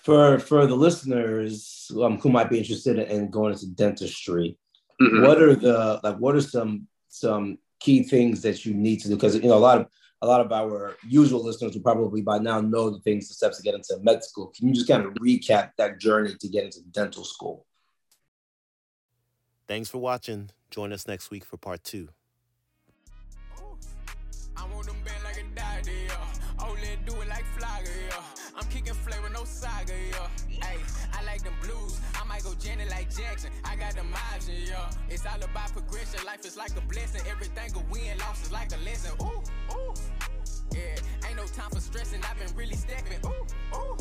for, 0.01 0.39
for 0.39 0.65
the 0.65 0.75
listeners 0.75 1.89
um, 2.01 2.19
who 2.19 2.29
might 2.29 2.49
be 2.49 2.57
interested 2.57 2.97
in 2.97 3.29
going 3.29 3.53
into 3.53 3.67
dentistry, 3.67 4.57
mm-hmm. 5.01 5.21
what 5.23 5.41
are 5.41 5.55
the, 5.55 5.99
like, 6.03 6.17
what 6.17 6.35
are 6.35 6.41
some, 6.41 6.87
some 7.07 7.59
key 7.79 8.03
things 8.03 8.41
that 8.41 8.65
you 8.65 8.73
need 8.73 8.99
to 9.01 9.09
do? 9.09 9.15
Because, 9.15 9.35
you 9.35 9.43
know, 9.43 9.57
a 9.57 9.59
lot 9.59 9.81
of, 9.81 9.87
a 10.21 10.27
lot 10.27 10.41
of 10.41 10.51
our 10.51 10.95
usual 11.07 11.43
listeners 11.43 11.75
will 11.75 11.81
probably 11.81 12.21
by 12.21 12.39
now 12.39 12.59
know 12.59 12.89
the 12.89 12.99
things, 12.99 13.27
the 13.27 13.33
steps 13.33 13.57
to 13.57 13.63
get 13.63 13.75
into 13.75 13.97
med 14.01 14.23
school. 14.23 14.51
Can 14.55 14.67
you 14.67 14.73
just 14.73 14.87
kind 14.87 15.05
of 15.05 15.13
recap 15.15 15.71
that 15.77 15.99
journey 15.99 16.35
to 16.39 16.47
get 16.47 16.65
into 16.65 16.81
dental 16.91 17.23
school? 17.23 17.65
Thanks 19.67 19.89
for 19.89 19.99
watching. 19.99 20.49
Join 20.71 20.93
us 20.93 21.07
next 21.07 21.29
week 21.29 21.45
for 21.45 21.57
part 21.57 21.83
two. 21.83 22.09
I'm 28.67 28.73
kicking 28.73 28.93
flavor, 28.95 29.29
no 29.29 29.45
saga, 29.45 29.93
yo. 29.93 30.27
Hey, 30.49 30.79
I 31.13 31.23
like 31.23 31.41
them 31.41 31.53
blues. 31.63 32.01
I 32.19 32.25
might 32.27 32.43
go 32.43 32.53
Janet 32.59 32.89
like 32.89 33.07
Jackson. 33.15 33.49
I 33.63 33.77
got 33.77 33.93
the 33.93 34.03
options, 34.35 34.69
yo. 34.69 34.75
It's 35.09 35.25
all 35.25 35.41
about 35.41 35.71
progression. 35.71 36.19
Life 36.25 36.43
is 36.43 36.57
like 36.57 36.75
a 36.75 36.81
blessing. 36.81 37.21
Everything 37.31 37.71
a 37.75 37.93
win, 37.93 38.17
loss 38.19 38.43
is 38.43 38.51
like 38.51 38.73
a 38.75 38.77
lesson. 38.83 39.11
Ooh, 39.21 39.41
ooh. 39.71 39.93
Yeah, 40.75 40.99
ain't 41.29 41.37
no 41.37 41.45
time 41.45 41.69
for 41.71 41.79
stressing. 41.79 42.19
I've 42.29 42.37
been 42.37 42.53
really 42.57 42.75
stepping. 42.75 43.23
Ooh, 43.25 43.47
ooh. 43.77 43.95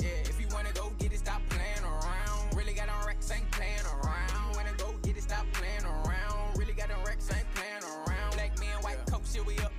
Yeah, 0.00 0.24
if 0.24 0.40
you 0.40 0.46
wanna 0.54 0.72
go 0.72 0.90
get 0.98 1.12
it, 1.12 1.18
stop 1.18 1.42
playing 1.50 1.84
around. 1.84 2.56
Really 2.56 2.72
got 2.72 2.88
on 2.88 3.06
racks, 3.06 3.30
ain't 3.30 3.50
playing 3.50 3.84
around. 3.84 4.56
wanna 4.56 4.72
go 4.78 4.94
get 5.02 5.18
it, 5.18 5.22
stop 5.22 5.44
playing 5.52 5.84
around. 5.84 6.56
Really 6.56 6.72
got 6.72 6.90
on 6.90 7.04
racks, 7.04 7.28
ain't 7.30 7.44
playing 7.54 7.84
around. 7.84 8.32
Black 8.32 8.58
man, 8.58 8.80
white 8.80 8.96
yeah. 9.04 9.12
coat, 9.12 9.28
shit, 9.30 9.44
we 9.44 9.58
up 9.58 9.72